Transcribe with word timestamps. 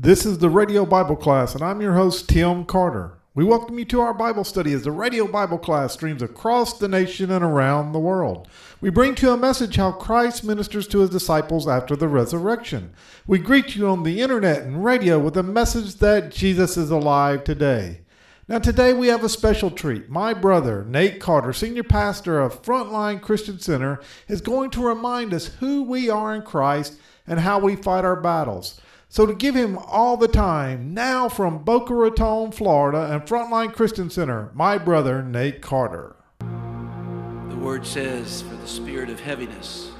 This 0.00 0.24
is 0.24 0.38
the 0.38 0.48
Radio 0.48 0.86
Bible 0.86 1.16
Class, 1.16 1.56
and 1.56 1.64
I'm 1.64 1.80
your 1.80 1.94
host, 1.94 2.28
Tim 2.28 2.64
Carter. 2.64 3.18
We 3.34 3.42
welcome 3.42 3.80
you 3.80 3.84
to 3.86 4.00
our 4.00 4.14
Bible 4.14 4.44
study 4.44 4.72
as 4.72 4.84
the 4.84 4.92
Radio 4.92 5.26
Bible 5.26 5.58
Class 5.58 5.94
streams 5.94 6.22
across 6.22 6.78
the 6.78 6.86
nation 6.86 7.32
and 7.32 7.44
around 7.44 7.90
the 7.90 7.98
world. 7.98 8.46
We 8.80 8.90
bring 8.90 9.16
to 9.16 9.26
you 9.26 9.32
a 9.32 9.36
message 9.36 9.74
how 9.74 9.90
Christ 9.90 10.44
ministers 10.44 10.86
to 10.86 11.00
his 11.00 11.10
disciples 11.10 11.66
after 11.66 11.96
the 11.96 12.06
resurrection. 12.06 12.92
We 13.26 13.40
greet 13.40 13.74
you 13.74 13.88
on 13.88 14.04
the 14.04 14.20
internet 14.20 14.62
and 14.62 14.84
radio 14.84 15.18
with 15.18 15.36
a 15.36 15.42
message 15.42 15.96
that 15.96 16.30
Jesus 16.30 16.76
is 16.76 16.92
alive 16.92 17.42
today. 17.42 18.02
Now, 18.46 18.60
today 18.60 18.92
we 18.92 19.08
have 19.08 19.24
a 19.24 19.28
special 19.28 19.68
treat. 19.68 20.08
My 20.08 20.32
brother, 20.32 20.84
Nate 20.84 21.18
Carter, 21.18 21.52
senior 21.52 21.82
pastor 21.82 22.38
of 22.38 22.62
Frontline 22.62 23.20
Christian 23.20 23.58
Center, 23.58 24.00
is 24.28 24.42
going 24.42 24.70
to 24.70 24.86
remind 24.86 25.34
us 25.34 25.46
who 25.58 25.82
we 25.82 26.08
are 26.08 26.36
in 26.36 26.42
Christ 26.42 27.00
and 27.26 27.40
how 27.40 27.58
we 27.58 27.74
fight 27.74 28.04
our 28.04 28.14
battles. 28.14 28.80
So, 29.10 29.24
to 29.24 29.34
give 29.34 29.54
him 29.54 29.78
all 29.78 30.18
the 30.18 30.28
time, 30.28 30.92
now 30.92 31.30
from 31.30 31.64
Boca 31.64 31.94
Raton, 31.94 32.52
Florida, 32.52 33.10
and 33.10 33.22
Frontline 33.22 33.72
Christian 33.72 34.10
Center, 34.10 34.50
my 34.52 34.76
brother, 34.76 35.22
Nate 35.22 35.62
Carter. 35.62 36.14
The 36.40 37.56
word 37.56 37.86
says, 37.86 38.42
for 38.42 38.54
the 38.54 38.66
spirit 38.66 39.08
of 39.08 39.18
heaviness, 39.18 39.92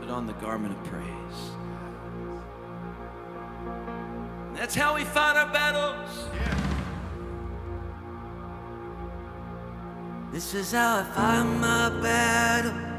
put 0.00 0.10
on 0.10 0.26
the 0.26 0.34
garment 0.34 0.78
of 0.78 0.84
praise. 0.84 1.50
And 4.48 4.56
that's 4.58 4.74
how 4.74 4.94
we 4.94 5.04
fight 5.04 5.36
our 5.36 5.50
battles. 5.50 6.28
This 10.30 10.52
is 10.52 10.72
how 10.72 10.98
I 10.98 11.04
fight 11.04 11.44
my 11.44 11.88
battles. 12.02 12.93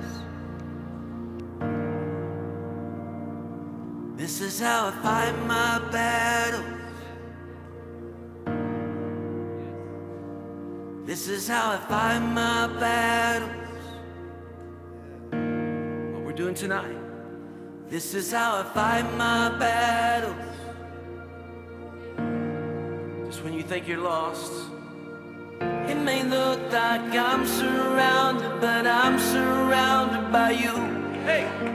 This 4.16 4.40
is 4.40 4.62
how 4.62 4.88
I 4.88 4.92
fight 4.92 5.46
my 5.46 5.80
battles. 5.92 6.64
This 11.06 11.28
is 11.28 11.50
how 11.50 11.72
I 11.72 11.78
fight 11.78 12.20
my 12.20 12.68
battles. 12.80 13.52
What 16.14 16.24
we're 16.24 16.32
doing 16.32 16.56
tonight. 16.56 16.98
This 17.90 18.14
is 18.14 18.32
how 18.32 18.62
I 18.62 18.64
fight 18.64 19.04
my 19.18 19.50
battles. 19.60 20.36
Just 23.26 23.44
when 23.44 23.54
you 23.54 23.64
think 23.64 23.86
you're 23.86 23.98
lost, 23.98 24.54
it 25.60 25.98
may 25.98 26.24
look 26.24 26.72
like 26.72 27.14
I'm 27.14 27.46
surrounded, 27.46 28.62
but 28.62 28.88
I'm 28.88 29.20
surrounded 29.20 30.32
by 30.32 30.52
you. 30.52 30.74
Hey! 31.26 31.75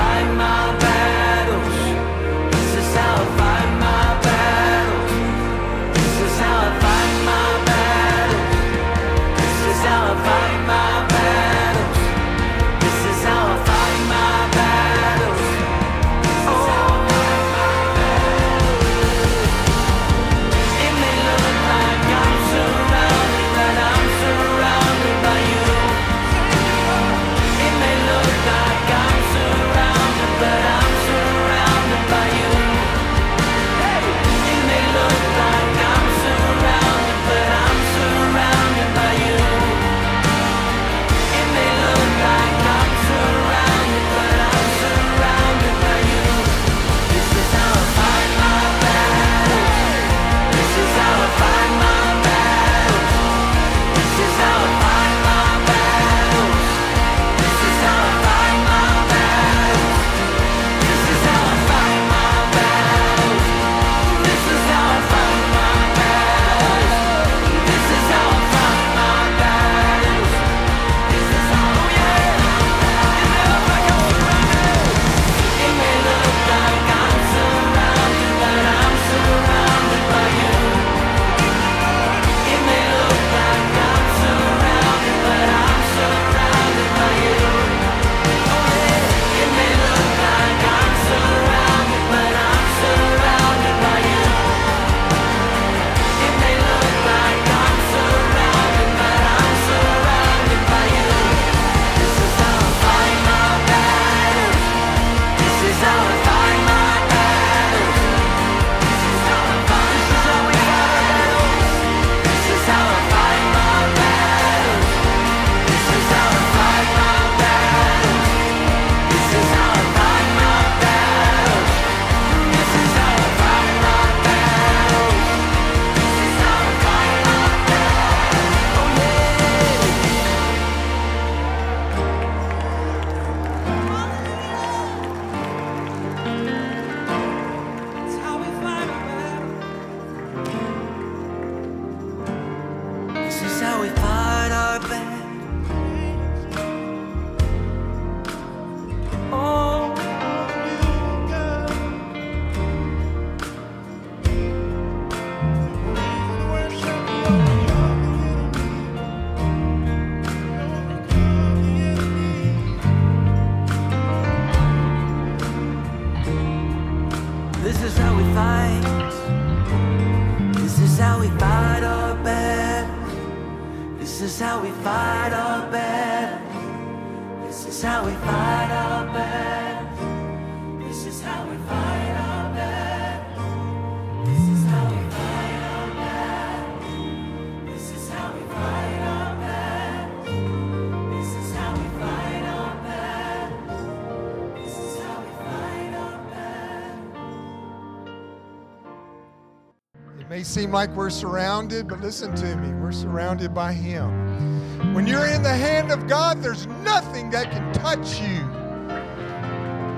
may 200.41 200.45
seem 200.45 200.71
like 200.71 200.89
we're 200.95 201.11
surrounded, 201.11 201.87
but 201.87 202.01
listen 202.01 202.33
to 202.33 202.55
me. 202.55 202.73
We're 202.81 202.91
surrounded 202.91 203.53
by 203.53 203.73
Him. 203.73 204.95
When 204.95 205.05
you're 205.05 205.27
in 205.27 205.43
the 205.43 205.55
hand 205.55 205.91
of 205.91 206.07
God, 206.07 206.41
there's 206.41 206.65
nothing 206.83 207.29
that 207.29 207.51
can 207.51 207.71
touch 207.73 208.19
you. 208.19 208.39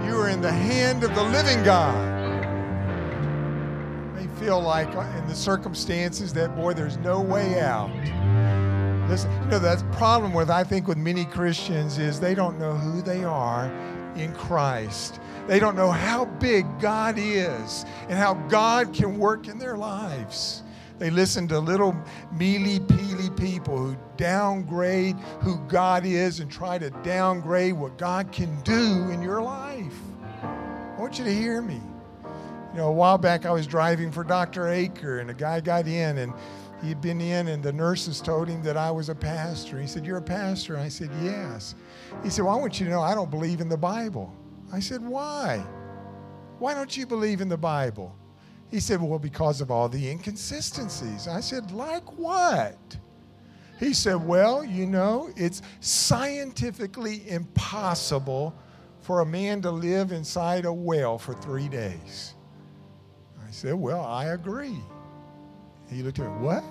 You 0.06 0.19
are 0.19 0.28
in 0.28 0.42
the 0.42 0.51
hand 0.51 1.06
of 1.06 1.16
the 1.16 1.24
living 1.24 1.63
God. 1.63 1.95
It 4.18 4.28
may 4.28 4.28
feel 4.38 4.60
like 4.60 4.94
uh, 4.98 5.10
in 5.18 5.25
the 5.28 5.34
circumstances 5.34 6.34
that, 6.34 6.54
boy, 6.57 6.74
there's 6.74 6.98
no 6.98 7.22
way 7.22 7.62
out. 7.62 7.89
Listen, 9.07 9.31
you 9.44 9.48
know, 9.48 9.60
that's 9.60 9.84
problem 9.94 10.34
with, 10.34 10.50
I 10.50 10.66
think, 10.66 10.89
with 10.89 10.98
many 10.98 11.24
Christians 11.24 12.00
is 12.00 12.19
they 12.19 12.36
don't 12.36 12.60
know 12.60 12.74
who 12.74 13.01
they 13.01 13.24
are 13.24 13.72
in 14.18 14.34
Christ. 14.34 15.22
They 15.48 15.60
don't 15.60 15.75
know 15.75 15.92
how 15.92 16.25
big 16.25 16.66
God 16.80 17.16
is 17.18 17.86
and 18.07 18.13
how 18.13 18.36
God 18.48 18.94
can 18.94 19.18
work 19.18 19.48
in 19.48 19.60
their 19.60 19.78
lives. 19.78 20.63
They 21.00 21.10
listen 21.10 21.48
to 21.50 21.60
little 21.60 21.95
mealy 22.31 22.80
peely 22.80 23.36
people 23.38 23.78
who 23.78 23.98
downgrade 24.16 25.16
who 25.42 25.57
God 25.68 26.06
is 26.06 26.40
and 26.40 26.50
try 26.50 26.78
to 26.78 26.92
downgrade 27.04 27.74
what 27.74 27.98
God 27.98 28.31
can 28.31 28.62
do 28.62 29.10
in 29.12 29.22
your 29.22 29.42
life. 29.42 29.95
I 30.42 30.95
want 30.98 31.18
you 31.18 31.25
to 31.25 31.34
hear 31.34 31.62
me. 31.62 31.81
You 32.72 32.80
know, 32.80 32.88
a 32.88 32.92
while 32.92 33.18
back 33.18 33.46
I 33.46 33.51
was 33.51 33.68
driving 33.68 34.12
for 34.12 34.24
Dr. 34.24 34.63
Aker 34.63 35.19
and 35.19 35.30
a 35.30 35.34
guy 35.34 35.60
got 35.60 35.88
in 35.88 36.19
and 36.19 36.34
he 36.81 36.89
had 36.89 37.01
been 37.01 37.19
in 37.19 37.50
and 37.50 37.62
the 37.62 37.74
nurses 37.74 38.22
told 38.22 38.48
him 38.48 38.63
that 38.63 38.78
I 38.78 38.89
was 38.89 39.10
a 39.10 39.16
pastor. 39.16 39.80
He 39.80 39.88
said, 39.88 40.06
You're 40.06 40.18
a 40.18 40.22
pastor? 40.22 40.78
I 40.78 40.88
said, 40.89 41.10
Yes. 41.22 41.75
He 42.24 42.30
said, 42.30 42.46
Well, 42.46 42.56
I 42.56 42.57
want 42.60 42.80
you 42.80 42.86
to 42.86 42.92
know 42.92 43.01
I 43.01 43.13
don't 43.13 43.30
believe 43.30 43.62
in 43.62 43.69
the 43.69 43.78
Bible. 43.78 44.34
I 44.74 44.80
said, 44.80 45.06
Why? 45.06 45.64
Why 46.58 46.74
don't 46.74 46.98
you 46.98 47.06
believe 47.06 47.42
in 47.42 47.48
the 47.48 47.58
Bible? 47.58 48.16
He 48.72 48.80
said, 48.80 49.00
Well, 49.00 49.20
because 49.20 49.62
of 49.62 49.70
all 49.70 49.88
the 49.88 50.10
inconsistencies. 50.10 51.28
I 51.28 51.42
said, 51.42 51.72
Like 51.72 52.18
what? 52.18 52.98
He 53.80 53.94
said, 53.94 54.16
Well, 54.16 54.64
you 54.64 54.88
know, 54.88 55.30
it's 55.36 55.62
scientifically 55.80 57.22
impossible 57.30 58.56
for 59.02 59.22
a 59.22 59.25
man 59.25 59.62
to 59.62 59.70
live 59.70 60.12
inside 60.12 60.66
a 60.66 60.74
well 60.74 61.20
for 61.20 61.36
three 61.36 61.68
days. 61.70 62.34
I 63.48 63.52
said, 63.52 63.75
Well, 63.75 64.04
I 64.04 64.25
agree. 64.25 64.80
He 65.88 66.02
looked 66.02 66.18
at 66.18 66.25
me, 66.25 66.38
What? 66.40 66.64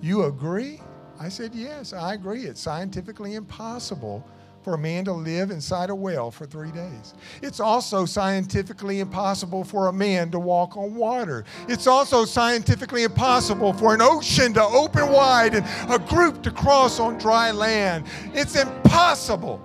You 0.00 0.24
agree? 0.26 0.80
I 1.18 1.28
said, 1.28 1.52
Yes, 1.52 1.92
I 1.92 2.14
agree. 2.14 2.44
It's 2.44 2.60
scientifically 2.60 3.34
impossible 3.34 4.24
for 4.62 4.74
a 4.74 4.78
man 4.78 5.04
to 5.04 5.12
live 5.12 5.50
inside 5.50 5.90
a 5.90 5.94
well 5.94 6.30
for 6.30 6.46
three 6.46 6.70
days. 6.70 7.14
It's 7.42 7.60
also 7.60 8.04
scientifically 8.04 9.00
impossible 9.00 9.64
for 9.64 9.88
a 9.88 9.92
man 9.92 10.30
to 10.30 10.38
walk 10.38 10.76
on 10.76 10.94
water. 10.94 11.44
It's 11.68 11.86
also 11.86 12.24
scientifically 12.24 13.02
impossible 13.02 13.72
for 13.72 13.94
an 13.94 14.00
ocean 14.00 14.54
to 14.54 14.62
open 14.62 15.10
wide 15.10 15.54
and 15.54 15.66
a 15.92 15.98
group 15.98 16.42
to 16.44 16.50
cross 16.50 17.00
on 17.00 17.18
dry 17.18 17.50
land. 17.50 18.06
It's 18.34 18.56
impossible, 18.56 19.60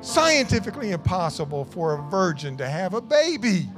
scientifically 0.00 0.92
impossible 0.92 1.64
for 1.64 1.94
a 1.94 2.02
virgin 2.10 2.56
to 2.58 2.68
have 2.68 2.94
a 2.94 3.00
baby. 3.00 3.68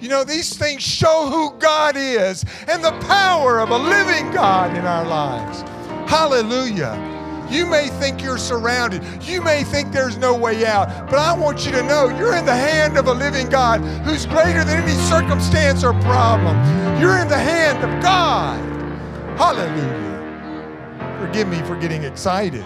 You 0.00 0.08
know, 0.08 0.24
these 0.24 0.56
things 0.56 0.82
show 0.82 1.28
who 1.30 1.58
God 1.58 1.96
is 1.96 2.44
and 2.68 2.82
the 2.84 2.92
power 3.06 3.60
of 3.60 3.70
a 3.70 3.78
living 3.78 4.30
God 4.32 4.76
in 4.76 4.84
our 4.84 5.06
lives. 5.06 5.62
Hallelujah. 6.10 7.13
You 7.50 7.66
may 7.66 7.88
think 7.88 8.22
you're 8.22 8.38
surrounded. 8.38 9.02
You 9.22 9.42
may 9.42 9.64
think 9.64 9.92
there's 9.92 10.16
no 10.16 10.34
way 10.36 10.64
out. 10.64 11.10
But 11.10 11.18
I 11.18 11.36
want 11.36 11.64
you 11.66 11.72
to 11.72 11.82
know 11.82 12.08
you're 12.08 12.36
in 12.36 12.44
the 12.46 12.54
hand 12.54 12.96
of 12.96 13.06
a 13.06 13.12
living 13.12 13.48
God 13.48 13.80
who's 14.04 14.26
greater 14.26 14.64
than 14.64 14.82
any 14.82 14.92
circumstance 15.02 15.84
or 15.84 15.92
problem. 16.00 16.56
You're 17.00 17.18
in 17.18 17.28
the 17.28 17.38
hand 17.38 17.78
of 17.84 18.02
God. 18.02 18.58
Hallelujah. 19.38 20.04
Forgive 21.20 21.48
me 21.48 21.60
for 21.62 21.76
getting 21.76 22.04
excited. 22.04 22.64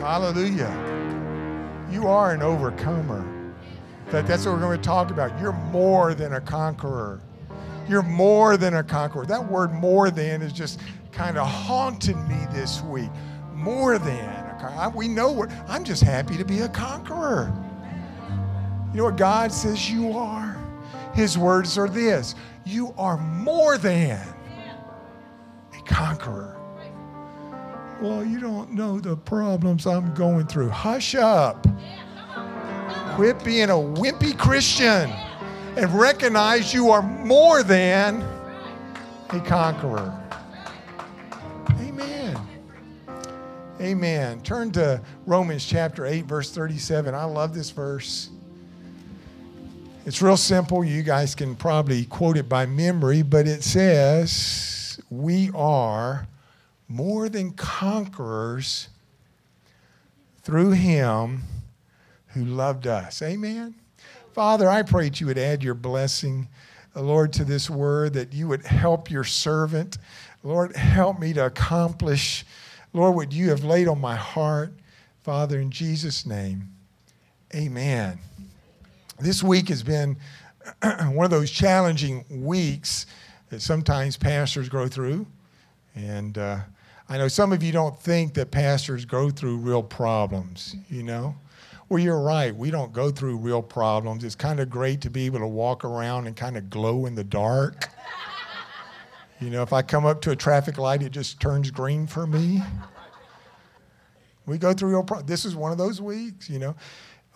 Hallelujah. 0.00 0.84
You 1.90 2.06
are 2.06 2.32
an 2.32 2.42
overcomer. 2.42 3.26
Fact, 4.08 4.26
that's 4.26 4.46
what 4.46 4.54
we're 4.54 4.60
going 4.60 4.78
to 4.78 4.82
talk 4.82 5.10
about. 5.10 5.38
You're 5.40 5.52
more 5.52 6.14
than 6.14 6.32
a 6.32 6.40
conqueror. 6.40 7.20
You're 7.88 8.02
more 8.02 8.56
than 8.56 8.74
a 8.74 8.82
conqueror. 8.82 9.26
That 9.26 9.50
word 9.50 9.72
more 9.72 10.10
than 10.10 10.42
is 10.42 10.52
just 10.52 10.80
kind 11.18 11.36
of 11.36 11.48
haunted 11.48 12.16
me 12.28 12.38
this 12.52 12.80
week. 12.82 13.10
More 13.52 13.98
than. 13.98 14.44
We 14.94 15.08
know 15.08 15.32
what, 15.32 15.50
I'm 15.66 15.82
just 15.82 16.02
happy 16.02 16.36
to 16.36 16.44
be 16.44 16.60
a 16.60 16.68
conqueror. 16.68 17.52
You 18.92 18.98
know 18.98 19.04
what 19.04 19.16
God 19.16 19.52
says 19.52 19.90
you 19.90 20.12
are? 20.12 20.56
His 21.14 21.36
words 21.36 21.76
are 21.76 21.88
this 21.88 22.36
You 22.64 22.94
are 22.96 23.18
more 23.18 23.78
than 23.78 24.20
a 25.76 25.82
conqueror. 25.86 26.56
Well, 28.00 28.24
you 28.24 28.38
don't 28.38 28.72
know 28.72 29.00
the 29.00 29.16
problems 29.16 29.86
I'm 29.86 30.14
going 30.14 30.46
through. 30.46 30.68
Hush 30.68 31.16
up. 31.16 31.66
Quit 33.16 33.42
being 33.42 33.70
a 33.70 33.74
wimpy 33.74 34.38
Christian 34.38 35.10
and 35.76 35.92
recognize 35.98 36.72
you 36.72 36.90
are 36.90 37.02
more 37.02 37.64
than 37.64 38.22
a 39.30 39.40
conqueror. 39.40 40.27
Amen. 43.80 44.40
Turn 44.40 44.72
to 44.72 45.00
Romans 45.24 45.64
chapter 45.64 46.04
8, 46.04 46.24
verse 46.24 46.50
37. 46.50 47.14
I 47.14 47.22
love 47.22 47.54
this 47.54 47.70
verse. 47.70 48.28
It's 50.04 50.20
real 50.20 50.36
simple. 50.36 50.84
You 50.84 51.04
guys 51.04 51.36
can 51.36 51.54
probably 51.54 52.04
quote 52.04 52.36
it 52.36 52.48
by 52.48 52.66
memory, 52.66 53.22
but 53.22 53.46
it 53.46 53.62
says, 53.62 55.00
We 55.10 55.50
are 55.54 56.26
more 56.88 57.28
than 57.28 57.52
conquerors 57.52 58.88
through 60.42 60.72
him 60.72 61.42
who 62.28 62.44
loved 62.44 62.88
us. 62.88 63.22
Amen. 63.22 63.76
Father, 64.32 64.68
I 64.68 64.82
pray 64.82 65.04
that 65.04 65.20
you 65.20 65.28
would 65.28 65.38
add 65.38 65.62
your 65.62 65.74
blessing, 65.74 66.48
Lord, 66.96 67.32
to 67.34 67.44
this 67.44 67.70
word, 67.70 68.14
that 68.14 68.32
you 68.32 68.48
would 68.48 68.66
help 68.66 69.08
your 69.08 69.24
servant. 69.24 69.98
Lord, 70.42 70.74
help 70.74 71.20
me 71.20 71.32
to 71.34 71.46
accomplish 71.46 72.44
Lord, 72.92 73.14
what 73.14 73.32
you 73.32 73.50
have 73.50 73.64
laid 73.64 73.86
on 73.86 74.00
my 74.00 74.16
heart, 74.16 74.72
Father, 75.22 75.60
in 75.60 75.70
Jesus' 75.70 76.24
name, 76.24 76.68
amen. 77.54 78.18
This 79.20 79.42
week 79.42 79.68
has 79.68 79.82
been 79.82 80.16
one 80.82 81.24
of 81.24 81.30
those 81.30 81.50
challenging 81.50 82.24
weeks 82.30 83.06
that 83.50 83.60
sometimes 83.60 84.16
pastors 84.16 84.68
go 84.68 84.88
through. 84.88 85.26
And 85.94 86.38
uh, 86.38 86.60
I 87.08 87.18
know 87.18 87.28
some 87.28 87.52
of 87.52 87.62
you 87.62 87.72
don't 87.72 87.98
think 87.98 88.34
that 88.34 88.50
pastors 88.50 89.04
go 89.04 89.28
through 89.30 89.58
real 89.58 89.82
problems, 89.82 90.76
you 90.88 91.02
know? 91.02 91.34
Well, 91.88 92.00
you're 92.00 92.20
right. 92.20 92.54
We 92.54 92.70
don't 92.70 92.92
go 92.92 93.10
through 93.10 93.38
real 93.38 93.62
problems. 93.62 94.24
It's 94.24 94.34
kind 94.34 94.60
of 94.60 94.68
great 94.68 95.00
to 95.02 95.10
be 95.10 95.26
able 95.26 95.40
to 95.40 95.46
walk 95.46 95.84
around 95.84 96.26
and 96.26 96.36
kind 96.36 96.56
of 96.56 96.68
glow 96.68 97.06
in 97.06 97.14
the 97.14 97.24
dark. 97.24 97.88
You 99.40 99.50
know, 99.50 99.62
if 99.62 99.72
I 99.72 99.82
come 99.82 100.04
up 100.04 100.20
to 100.22 100.32
a 100.32 100.36
traffic 100.36 100.78
light, 100.78 101.02
it 101.02 101.10
just 101.10 101.40
turns 101.40 101.70
green 101.70 102.06
for 102.06 102.26
me. 102.26 102.60
We 104.46 104.58
go 104.58 104.72
through 104.72 104.90
real 104.90 105.04
problems. 105.04 105.28
This 105.28 105.44
is 105.44 105.54
one 105.54 105.70
of 105.70 105.78
those 105.78 106.00
weeks, 106.00 106.50
you 106.50 106.58
know. 106.58 106.74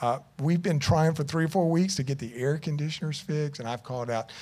Uh, 0.01 0.19
we've 0.41 0.63
been 0.63 0.81
trying 0.81 1.15
for 1.15 1.23
three 1.23 1.45
or 1.45 1.49
four 1.49 1.71
weeks 1.71 1.95
to 1.97 2.03
get 2.03 2.19
the 2.19 2.35
air 2.35 2.59
conditioners 2.59 3.21
fixed, 3.21 3.61
and 3.61 3.69
I've 3.69 3.85
called 3.85 4.11
out 4.11 4.33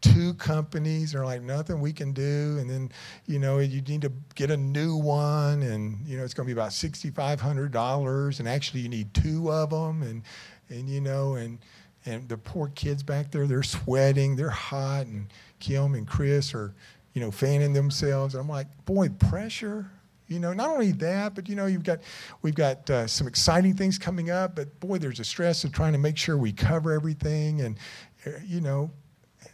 two 0.00 0.34
companies. 0.34 1.12
They're 1.12 1.24
like, 1.24 1.42
nothing 1.42 1.80
we 1.80 1.92
can 1.92 2.12
do. 2.12 2.56
And 2.58 2.68
then, 2.68 2.90
you 3.26 3.38
know, 3.38 3.58
you 3.58 3.80
need 3.80 4.02
to 4.02 4.12
get 4.34 4.50
a 4.50 4.56
new 4.56 4.96
one, 4.96 5.62
and, 5.62 6.04
you 6.06 6.18
know, 6.18 6.24
it's 6.24 6.34
going 6.34 6.48
to 6.48 6.54
be 6.54 6.58
about 6.58 6.72
$6,500. 6.72 8.38
And 8.40 8.48
actually, 8.48 8.80
you 8.80 8.88
need 8.88 9.14
two 9.14 9.52
of 9.52 9.70
them. 9.70 10.02
And, 10.02 10.22
and 10.68 10.88
you 10.88 11.00
know, 11.00 11.36
and, 11.36 11.58
and 12.06 12.28
the 12.28 12.36
poor 12.36 12.68
kids 12.74 13.02
back 13.02 13.30
there, 13.30 13.46
they're 13.46 13.62
sweating, 13.62 14.34
they're 14.34 14.50
hot. 14.50 15.06
And 15.06 15.28
Kim 15.60 15.94
and 15.94 16.06
Chris 16.06 16.54
are 16.54 16.74
you 17.14 17.20
know, 17.20 17.30
fanning 17.30 17.72
themselves. 17.72 18.34
And 18.34 18.42
I'm 18.42 18.48
like, 18.48 18.66
boy, 18.84 19.08
pressure. 19.08 19.90
You 20.26 20.40
know, 20.40 20.52
not 20.52 20.70
only 20.70 20.92
that, 20.92 21.34
but 21.34 21.48
you 21.48 21.54
know, 21.54 21.66
you've 21.66 21.84
got, 21.84 22.00
we've 22.42 22.54
got 22.54 22.88
uh, 22.90 23.06
some 23.06 23.26
exciting 23.26 23.74
things 23.74 23.98
coming 23.98 24.30
up. 24.30 24.56
But 24.56 24.78
boy, 24.80 24.98
there's 24.98 25.20
a 25.20 25.24
stress 25.24 25.64
of 25.64 25.72
trying 25.72 25.92
to 25.92 25.98
make 25.98 26.16
sure 26.16 26.36
we 26.36 26.52
cover 26.52 26.92
everything, 26.92 27.60
and 27.60 27.78
uh, 28.26 28.30
you 28.44 28.60
know, 28.60 28.90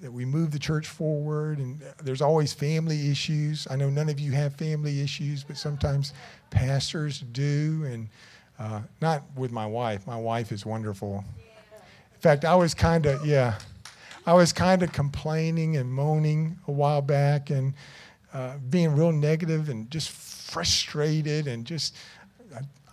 that 0.01 0.13
we 0.13 0.25
move 0.25 0.53
the 0.53 0.59
church 0.59 0.87
forward. 0.87 1.59
And 1.59 1.83
there's 2.03 2.23
always 2.23 2.53
family 2.53 3.11
issues. 3.11 3.67
I 3.69 3.77
know 3.77 3.91
none 3.91 4.09
of 4.09 4.21
you 4.21 4.31
have 4.33 4.55
family 4.55 5.01
issues, 5.01 5.43
but 5.43 5.57
sometimes 5.57 6.15
pastors 6.51 7.21
do, 7.33 7.85
and 7.85 8.09
uh, 8.59 8.81
not 9.01 9.25
with 9.37 9.51
my 9.51 9.67
wife. 9.67 10.07
My 10.07 10.17
wife 10.17 10.53
is 10.53 10.65
wonderful. 10.65 11.25
In 12.15 12.21
fact, 12.21 12.45
I 12.45 12.55
was 12.55 12.75
kind 12.75 13.07
of 13.07 13.27
yeah. 13.27 13.59
I 14.27 14.35
was 14.35 14.53
kind 14.53 14.83
of 14.83 14.93
complaining 14.93 15.77
and 15.77 15.93
moaning 15.93 16.59
a 16.69 16.73
while 16.73 17.03
back 17.03 17.51
and 17.51 17.75
uh, 18.33 18.59
being 18.69 18.95
real 18.95 19.13
negative 19.13 19.69
and 19.69 19.91
just 19.91 20.11
frustrated 20.11 21.47
and 21.47 21.65
just. 21.65 21.97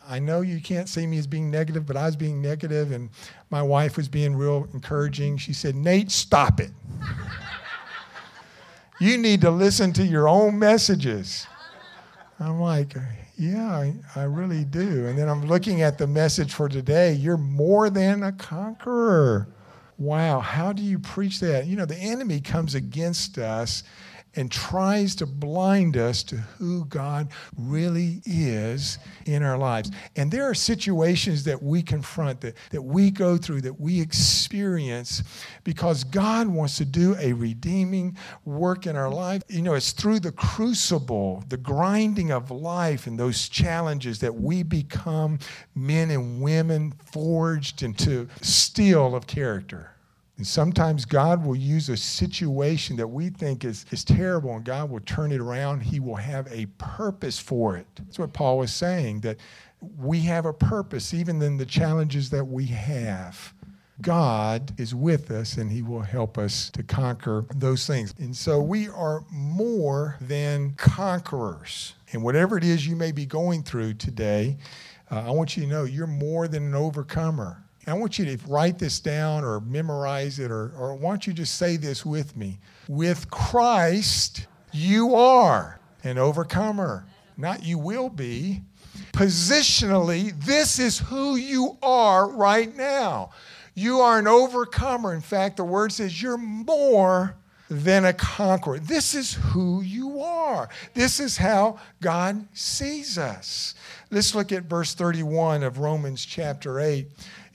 I 0.10 0.20
know 0.20 0.40
you 0.40 0.62
can't 0.62 0.88
see 0.88 1.06
me 1.06 1.18
as 1.18 1.28
being 1.28 1.52
negative, 1.52 1.86
but 1.86 1.98
I 1.98 2.06
was 2.06 2.16
being 2.16 2.42
negative, 2.42 2.94
and 2.94 3.10
my 3.50 3.62
wife 3.62 3.98
was 3.98 4.08
being 4.08 4.38
real 4.38 4.66
encouraging. 4.74 5.36
She 5.38 5.52
said, 5.52 5.76
Nate, 5.76 6.12
stop 6.12 6.62
it. 6.62 6.72
You 9.00 9.18
need 9.18 9.42
to 9.42 9.52
listen 9.52 9.94
to 9.94 10.04
your 10.04 10.28
own 10.28 10.58
messages. 10.58 11.46
I'm 12.40 12.60
like, 12.60 12.96
yeah, 13.38 13.68
I, 13.68 13.94
I 14.16 14.24
really 14.24 14.64
do. 14.66 15.06
And 15.06 15.18
then 15.18 15.30
I'm 15.30 15.46
looking 15.46 15.84
at 15.84 16.00
the 16.00 16.08
message 16.08 16.54
for 16.54 16.68
today. 16.68 17.14
You're 17.14 17.38
more 17.38 17.92
than 17.92 18.24
a 18.24 18.32
conqueror. 18.32 19.48
Wow, 19.98 20.40
how 20.42 20.74
do 20.74 20.84
you 20.84 21.00
preach 21.00 21.40
that? 21.40 21.66
You 21.66 21.76
know, 21.76 21.86
the 21.86 21.98
enemy 21.98 22.40
comes 22.40 22.76
against 22.76 23.38
us 23.40 23.84
and 24.38 24.52
tries 24.52 25.16
to 25.16 25.26
blind 25.26 25.98
us 25.98 26.24
to 26.24 26.38
who 26.38 26.86
God 26.86 27.30
really 27.58 28.22
is 28.26 29.00
in 29.26 29.44
our 29.44 29.58
lives. 29.58 29.92
And 30.16 30.32
there 30.32 30.44
are 30.44 30.54
situations 30.54 31.44
that 31.46 31.62
we 31.62 31.82
confront, 31.82 32.40
that, 32.42 32.56
that 32.70 32.82
we 32.82 33.10
go 33.12 33.36
through, 33.36 33.62
that 33.62 33.80
we 33.80 34.00
experience 34.00 35.24
because 35.64 36.04
God 36.04 36.48
wants 36.48 36.78
to 36.78 36.86
do 36.86 37.16
a 37.20 37.34
redeeming 37.34 38.16
work 38.46 38.86
in 38.86 38.96
our 38.96 39.10
life. 39.10 39.42
You 39.50 39.64
know, 39.64 39.74
it's 39.74 39.92
through 39.92 40.20
the 40.20 40.32
crucible, 40.32 41.44
the 41.50 41.58
grinding 41.58 42.32
of 42.32 42.52
life, 42.52 43.08
and 43.08 43.20
those 43.20 43.50
challenges 43.50 44.20
that 44.20 44.36
we 44.36 44.62
become 44.62 45.40
men 45.74 46.12
and 46.12 46.42
women 46.42 46.94
forged 47.12 47.82
into 47.82 48.28
steel 48.42 49.16
of 49.16 49.26
character. 49.26 49.97
And 50.38 50.46
sometimes 50.46 51.04
God 51.04 51.44
will 51.44 51.56
use 51.56 51.90
a 51.90 51.98
situation 51.98 52.96
that 52.98 53.08
we 53.08 53.30
think 53.30 53.66
is, 53.66 53.86
is 53.92 54.04
terrible 54.04 54.56
and 54.56 54.64
God 54.64 54.90
will 54.92 55.00
turn 55.00 55.32
it 55.32 55.42
around. 55.42 55.82
He 55.82 56.00
will 56.00 56.16
have 56.16 56.48
a 56.52 56.68
purpose 56.78 57.40
for 57.40 57.76
it. 57.76 57.88
That's 57.96 58.20
what 58.20 58.34
Paul 58.34 58.60
was 58.60 58.72
saying, 58.72 59.22
that 59.22 59.38
we 59.98 60.22
have 60.22 60.46
a 60.46 60.54
purpose 60.54 61.14
even 61.14 61.42
in 61.42 61.58
the 61.58 61.66
challenges 61.66 62.30
that 62.30 62.46
we 62.46 62.68
have. 62.68 63.54
God 64.00 64.80
is 64.80 64.94
with 64.94 65.32
us 65.32 65.58
and 65.58 65.72
He 65.72 65.82
will 65.82 66.02
help 66.02 66.38
us 66.38 66.70
to 66.72 66.84
conquer 66.84 67.46
those 67.56 67.88
things. 67.88 68.14
And 68.20 68.36
so 68.36 68.62
we 68.62 68.90
are 68.90 69.24
more 69.32 70.18
than 70.22 70.74
conquerors. 70.74 71.96
And 72.14 72.22
whatever 72.22 72.58
it 72.58 72.64
is 72.64 72.86
you 72.86 72.96
may 72.96 73.12
be 73.12 73.26
going 73.26 73.64
through 73.64 73.96
today, 73.96 74.58
uh, 75.10 75.24
I 75.26 75.32
want 75.32 75.58
you 75.58 75.64
to 75.64 75.70
know 75.70 75.84
you're 75.84 76.06
more 76.06 76.48
than 76.48 76.64
an 76.64 76.76
overcomer. 76.76 77.64
And 77.88 77.96
I 77.96 77.98
want 78.00 78.20
you 78.20 78.26
to 78.26 78.38
write 78.48 78.78
this 78.78 79.00
down 79.00 79.46
or 79.46 79.62
memorize 79.62 80.40
it, 80.40 80.52
or, 80.52 80.74
or 80.78 80.94
why 80.94 81.12
don't 81.12 81.26
you 81.26 81.32
just 81.32 81.56
say 81.56 81.78
this 81.78 82.06
with 82.06 82.36
me? 82.36 82.60
With 82.90 83.32
Christ, 83.32 84.46
you 84.74 85.16
are 85.16 85.80
an 86.04 86.18
overcomer. 86.18 87.06
Not 87.38 87.64
you 87.64 87.78
will 87.78 88.10
be. 88.10 88.62
Positionally, 89.14 90.38
this 90.44 90.80
is 90.80 91.00
who 91.00 91.38
you 91.38 91.78
are 91.82 92.30
right 92.30 92.76
now. 92.76 93.30
You 93.74 94.02
are 94.02 94.20
an 94.20 94.28
overcomer. 94.28 95.14
In 95.14 95.22
fact, 95.22 95.56
the 95.56 95.64
word 95.64 95.94
says 95.94 96.22
you're 96.22 96.38
more 96.38 97.38
than 97.70 98.04
a 98.04 98.14
conqueror. 98.14 98.80
This 98.80 99.14
is 99.14 99.36
who 99.36 99.82
you 99.82 100.22
are. 100.22 100.68
This 100.94 101.20
is 101.20 101.38
how 101.38 101.80
God 102.02 102.48
sees 102.54 103.18
us. 103.18 103.76
Let's 104.10 104.36
look 104.36 104.52
at 104.52 104.64
verse 104.64 104.94
31 104.94 105.64
of 105.64 105.80
Romans 105.80 106.26
chapter 106.26 106.80
8. 106.80 107.08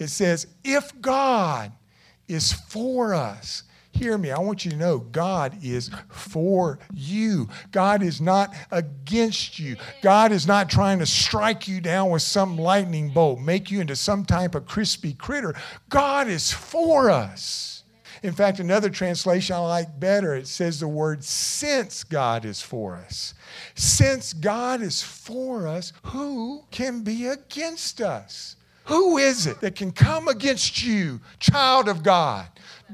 It 0.03 0.11
says, 0.11 0.47
If 0.65 1.01
God 1.01 1.73
is 2.29 2.53
for 2.53 3.15
us, 3.15 3.63
hear 3.93 4.17
me, 4.19 4.31
I 4.31 4.39
want 4.39 4.65
you 4.65 4.71
to 4.73 4.77
know 4.77 4.99
God 4.99 5.57
is 5.63 5.91
for 6.09 6.79
you. 6.93 7.49
God 7.71 8.03
is 8.03 8.21
not 8.21 8.55
against 8.71 9.59
you. 9.59 9.77
God 10.03 10.33
is 10.33 10.47
not 10.47 10.69
trying 10.69 10.99
to 10.99 11.07
strike 11.07 11.69
you 11.69 11.81
down 11.81 12.11
with 12.11 12.23
some 12.23 12.59
lightning 12.59 13.11
bolt, 13.11 13.41
make 13.41 13.71
you 13.71 13.81
into 13.81 13.97
some 13.97 14.25
type 14.25 14.55
of 14.55 14.67
crispy 14.67 15.15
critter. 15.15 15.55
God 15.89 16.29
is 16.29 16.53
for 16.53 17.11
us. 17.11 17.85
In 18.23 18.33
fact, 18.33 18.61
another 18.61 18.89
translation 18.89 19.57
I 19.57 19.59
like 19.59 19.99
better, 19.99 20.35
it 20.37 20.47
says 20.47 20.79
the 20.79 20.87
word 20.87 21.25
since 21.25 22.05
God 22.05 22.45
is 22.45 22.63
for 22.63 22.95
us. 22.95 23.35
Since 23.75 24.33
God 24.33 24.81
is 24.81 25.03
for 25.03 25.67
us, 25.67 25.93
who 26.05 26.65
can 26.71 27.03
be 27.03 27.27
against 27.27 28.01
us? 28.01 28.57
Who 28.85 29.19
is 29.19 29.47
it 29.47 29.61
that 29.61 29.75
can 29.75 29.93
come 29.93 30.29
against 30.29 30.85
you, 30.85 31.21
child 31.39 31.89
of 31.89 32.03
God, 32.03 32.47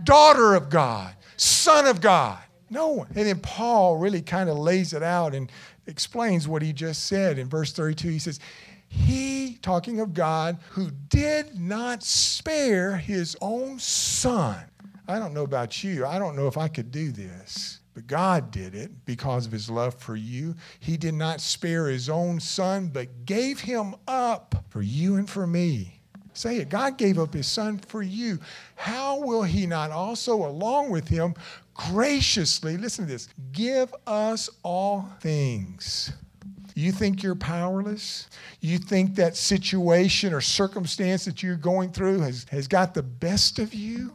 daughter 0.05 0.55
of 0.55 0.69
God, 0.69 1.15
son 1.37 1.87
of 1.87 2.01
God? 2.01 2.39
No 2.71 2.89
one. 2.89 3.09
And 3.09 3.27
then 3.27 3.41
Paul 3.41 3.97
really 3.97 4.21
kind 4.21 4.51
of 4.51 4.59
lays 4.59 4.93
it 4.93 5.03
out 5.03 5.35
and 5.35 5.51
explains 5.87 6.47
what 6.47 6.63
he 6.63 6.73
just 6.73 7.07
said 7.07 7.39
in 7.39 7.49
verse 7.49 7.73
32. 7.73 8.09
He 8.09 8.19
says, 8.19 8.41
He, 8.89 9.59
talking 9.63 10.01
of 10.01 10.13
God, 10.13 10.59
who 10.71 10.91
did 11.09 11.59
not 11.59 12.03
spare 12.03 12.97
his 12.97 13.37
own 13.41 13.79
son. 13.79 14.68
I 15.09 15.19
don't 15.19 15.33
know 15.33 15.43
about 15.43 15.83
you. 15.83 16.05
I 16.05 16.19
don't 16.19 16.37
know 16.37 16.47
if 16.47 16.59
I 16.59 16.69
could 16.69 16.91
do 16.91 17.11
this. 17.11 17.81
But 17.95 18.07
God 18.07 18.51
did 18.51 18.75
it 18.75 18.93
because 19.07 19.47
of 19.47 19.53
his 19.53 19.69
love 19.69 19.95
for 19.95 20.15
you. 20.15 20.55
He 20.79 20.97
did 20.97 21.15
not 21.15 21.41
spare 21.41 21.89
his 21.89 22.09
own 22.09 22.39
son, 22.39 22.91
but 22.93 23.25
gave 23.25 23.59
him 23.59 23.97
up 24.07 24.55
for 24.69 24.83
you 24.83 25.17
and 25.17 25.29
for 25.29 25.47
me. 25.47 26.01
Say 26.35 26.59
it. 26.59 26.69
God 26.69 26.99
gave 26.99 27.19
up 27.19 27.35
his 27.35 27.49
son 27.49 27.79
for 27.79 28.03
you. 28.03 28.39
How 28.77 29.19
will 29.19 29.43
he 29.43 29.67
not 29.67 29.91
also, 29.91 30.47
along 30.47 30.91
with 30.91 31.09
him, 31.09 31.35
graciously, 31.75 32.77
listen 32.77 33.07
to 33.07 33.11
this, 33.11 33.29
give 33.51 33.93
us 34.07 34.49
all 34.63 35.09
things? 35.21 36.13
You 36.77 36.93
think 36.93 37.25
you're 37.25 37.35
powerless? 37.35 38.29
You 38.61 38.79
think 38.79 39.17
that 39.17 39.37
situation 39.37 40.33
or 40.33 40.41
circumstance 40.41 41.25
that 41.25 41.43
you're 41.43 41.57
going 41.57 41.91
through 41.91 42.21
has, 42.21 42.47
has 42.53 42.69
got 42.69 42.95
the 42.95 43.03
best 43.03 43.59
of 43.59 43.75
you? 43.75 44.15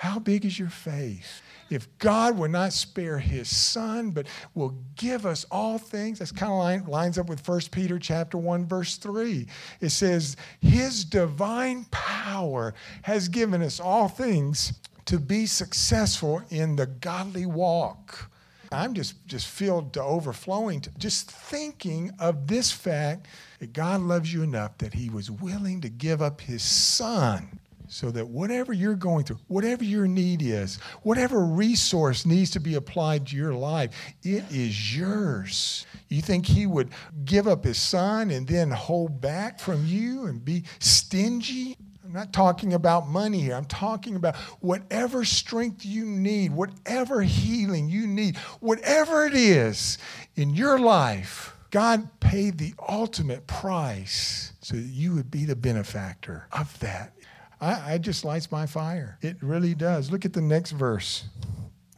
How 0.00 0.18
big 0.18 0.44
is 0.44 0.58
your 0.58 0.70
faith? 0.70 1.42
if 1.70 1.86
God 1.98 2.36
will 2.36 2.48
not 2.48 2.72
spare 2.72 3.18
his 3.18 3.54
son, 3.54 4.10
but 4.10 4.26
will 4.54 4.76
give 4.96 5.24
us 5.24 5.46
all 5.50 5.78
things, 5.78 6.18
that's 6.18 6.32
kind 6.32 6.52
of 6.52 6.58
line, 6.58 6.84
lines 6.86 7.18
up 7.18 7.28
with 7.28 7.46
1 7.46 7.60
Peter 7.70 7.98
chapter 7.98 8.36
1, 8.36 8.66
verse 8.66 8.96
3. 8.96 9.46
It 9.80 9.90
says, 9.90 10.36
His 10.60 11.04
divine 11.04 11.86
power 11.92 12.74
has 13.02 13.28
given 13.28 13.62
us 13.62 13.78
all 13.78 14.08
things 14.08 14.72
to 15.06 15.18
be 15.18 15.46
successful 15.46 16.42
in 16.50 16.76
the 16.76 16.86
godly 16.86 17.46
walk. 17.46 18.30
I'm 18.72 18.94
just, 18.94 19.26
just 19.26 19.46
filled 19.48 19.92
to 19.94 20.02
overflowing, 20.02 20.80
to 20.82 20.90
just 20.98 21.30
thinking 21.30 22.10
of 22.18 22.46
this 22.46 22.70
fact 22.70 23.26
that 23.58 23.72
God 23.72 24.00
loves 24.00 24.32
you 24.32 24.42
enough 24.42 24.78
that 24.78 24.94
he 24.94 25.08
was 25.10 25.30
willing 25.30 25.80
to 25.80 25.88
give 25.88 26.20
up 26.22 26.40
his 26.40 26.62
son 26.62 27.59
so 27.90 28.10
that 28.12 28.28
whatever 28.28 28.72
you're 28.72 28.94
going 28.94 29.24
through, 29.24 29.40
whatever 29.48 29.82
your 29.82 30.06
need 30.06 30.42
is, 30.42 30.76
whatever 31.02 31.44
resource 31.44 32.24
needs 32.24 32.50
to 32.52 32.60
be 32.60 32.76
applied 32.76 33.26
to 33.26 33.36
your 33.36 33.52
life, 33.52 33.90
it 34.22 34.44
is 34.50 34.96
yours. 34.96 35.86
You 36.08 36.22
think 36.22 36.46
he 36.46 36.66
would 36.66 36.90
give 37.24 37.48
up 37.48 37.64
his 37.64 37.78
son 37.78 38.30
and 38.30 38.46
then 38.46 38.70
hold 38.70 39.20
back 39.20 39.58
from 39.58 39.84
you 39.86 40.26
and 40.26 40.44
be 40.44 40.62
stingy? 40.78 41.76
I'm 42.04 42.12
not 42.12 42.32
talking 42.32 42.74
about 42.74 43.08
money 43.08 43.40
here. 43.40 43.54
I'm 43.54 43.64
talking 43.64 44.14
about 44.14 44.36
whatever 44.60 45.24
strength 45.24 45.84
you 45.84 46.04
need, 46.04 46.52
whatever 46.52 47.22
healing 47.22 47.88
you 47.88 48.06
need, 48.06 48.36
whatever 48.60 49.26
it 49.26 49.34
is 49.34 49.98
in 50.36 50.50
your 50.50 50.78
life. 50.78 51.56
God 51.70 52.20
paid 52.20 52.58
the 52.58 52.74
ultimate 52.88 53.46
price 53.46 54.52
so 54.60 54.76
that 54.76 54.82
you 54.82 55.14
would 55.14 55.30
be 55.30 55.44
the 55.44 55.54
benefactor 55.54 56.46
of 56.52 56.76
that 56.80 57.12
I, 57.60 57.94
I 57.94 57.98
just 57.98 58.24
lights 58.24 58.50
my 58.50 58.66
fire. 58.66 59.18
It 59.22 59.36
really 59.42 59.74
does. 59.74 60.10
Look 60.10 60.24
at 60.24 60.32
the 60.32 60.40
next 60.40 60.72
verse. 60.72 61.24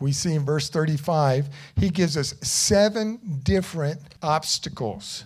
We 0.00 0.12
see 0.12 0.34
in 0.34 0.44
verse 0.44 0.68
35, 0.68 1.48
he 1.76 1.88
gives 1.88 2.16
us 2.16 2.34
seven 2.42 3.40
different 3.44 4.00
obstacles. 4.20 5.24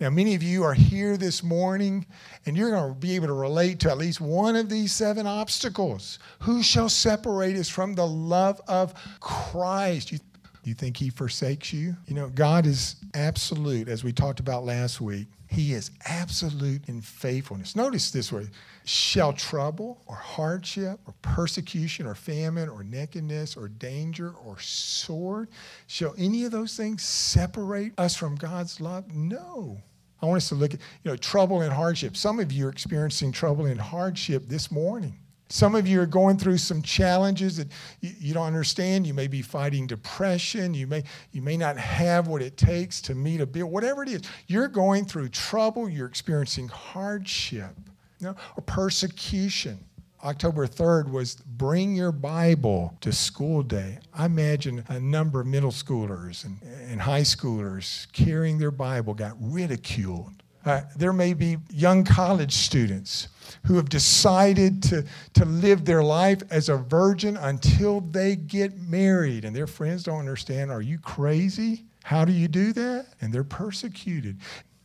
Now, 0.00 0.10
many 0.10 0.34
of 0.34 0.42
you 0.42 0.64
are 0.64 0.74
here 0.74 1.16
this 1.16 1.42
morning 1.42 2.06
and 2.46 2.56
you're 2.56 2.70
going 2.70 2.92
to 2.92 2.98
be 2.98 3.14
able 3.14 3.28
to 3.28 3.34
relate 3.34 3.80
to 3.80 3.90
at 3.90 3.98
least 3.98 4.20
one 4.20 4.56
of 4.56 4.68
these 4.68 4.92
seven 4.92 5.26
obstacles. 5.26 6.18
Who 6.40 6.62
shall 6.62 6.88
separate 6.88 7.56
us 7.56 7.68
from 7.68 7.94
the 7.94 8.06
love 8.06 8.60
of 8.66 8.94
Christ? 9.20 10.10
You, 10.10 10.18
you 10.64 10.74
think 10.74 10.96
he 10.96 11.10
forsakes 11.10 11.72
you? 11.72 11.94
You 12.06 12.14
know, 12.14 12.28
God 12.28 12.66
is 12.66 12.96
absolute, 13.14 13.88
as 13.88 14.02
we 14.02 14.12
talked 14.12 14.40
about 14.40 14.64
last 14.64 15.00
week. 15.00 15.26
He 15.54 15.72
is 15.72 15.92
absolute 16.04 16.88
in 16.88 17.00
faithfulness. 17.00 17.76
Notice 17.76 18.10
this 18.10 18.32
word 18.32 18.50
shall 18.84 19.32
trouble 19.32 20.02
or 20.06 20.16
hardship 20.16 20.98
or 21.06 21.14
persecution 21.22 22.06
or 22.06 22.16
famine 22.16 22.68
or 22.68 22.82
nakedness 22.82 23.56
or 23.56 23.68
danger 23.68 24.32
or 24.44 24.58
sword, 24.58 25.48
shall 25.86 26.12
any 26.18 26.44
of 26.44 26.50
those 26.50 26.76
things 26.76 27.02
separate 27.02 27.92
us 27.98 28.16
from 28.16 28.34
God's 28.34 28.80
love? 28.80 29.14
No. 29.14 29.80
I 30.20 30.26
want 30.26 30.38
us 30.38 30.48
to 30.48 30.56
look 30.56 30.74
at, 30.74 30.80
you 31.04 31.10
know, 31.12 31.16
trouble 31.16 31.60
and 31.60 31.72
hardship. 31.72 32.16
Some 32.16 32.40
of 32.40 32.50
you 32.50 32.66
are 32.66 32.70
experiencing 32.70 33.30
trouble 33.30 33.66
and 33.66 33.80
hardship 33.80 34.48
this 34.48 34.72
morning. 34.72 35.20
Some 35.48 35.74
of 35.74 35.86
you 35.86 36.00
are 36.00 36.06
going 36.06 36.38
through 36.38 36.58
some 36.58 36.80
challenges 36.80 37.58
that 37.58 37.68
you, 38.00 38.32
don't 38.32 38.46
understand. 38.46 39.06
You 39.06 39.14
may 39.14 39.26
be 39.26 39.42
fighting 39.42 39.86
depression. 39.86 40.72
You 40.72 40.86
may, 40.86 41.04
you 41.32 41.42
may 41.42 41.56
not 41.56 41.76
have 41.76 42.28
what 42.28 42.40
it 42.40 42.56
takes 42.56 43.00
to 43.02 43.14
meet 43.14 43.40
a 43.40 43.46
bill. 43.46 43.66
Whatever 43.66 44.02
it 44.02 44.08
is, 44.08 44.22
you're 44.46 44.68
going 44.68 45.04
through 45.04 45.28
trouble. 45.28 45.88
You're 45.88 46.08
experiencing 46.08 46.68
hardship 46.68 47.76
you 48.18 48.26
know, 48.26 48.36
or 48.56 48.62
persecution. 48.62 49.78
October 50.24 50.66
3rd 50.66 51.10
was 51.10 51.34
Bring 51.34 51.94
Your 51.94 52.10
Bible 52.10 52.96
to 53.02 53.12
School 53.12 53.62
Day. 53.62 53.98
I 54.14 54.24
imagine 54.24 54.82
a 54.88 54.98
number 54.98 55.42
of 55.42 55.46
middle 55.46 55.70
schoolers 55.70 56.46
and, 56.46 56.58
and 56.88 57.02
high 57.02 57.20
schoolers 57.20 58.10
carrying 58.12 58.56
their 58.56 58.70
Bible 58.70 59.12
got 59.12 59.36
ridiculed. 59.38 60.42
Uh, 60.64 60.82
there 60.96 61.12
may 61.12 61.34
be 61.34 61.58
young 61.70 62.04
college 62.04 62.52
students 62.52 63.28
who 63.66 63.76
have 63.76 63.88
decided 63.88 64.82
to, 64.82 65.04
to 65.34 65.44
live 65.44 65.84
their 65.84 66.02
life 66.02 66.42
as 66.50 66.68
a 66.68 66.76
virgin 66.76 67.36
until 67.36 68.00
they 68.00 68.36
get 68.36 68.76
married, 68.78 69.44
and 69.44 69.54
their 69.54 69.66
friends 69.66 70.02
don't 70.04 70.18
understand. 70.18 70.70
Are 70.70 70.82
you 70.82 70.98
crazy? 70.98 71.84
How 72.02 72.24
do 72.24 72.32
you 72.32 72.48
do 72.48 72.72
that? 72.74 73.06
And 73.20 73.32
they're 73.32 73.44
persecuted. 73.44 74.38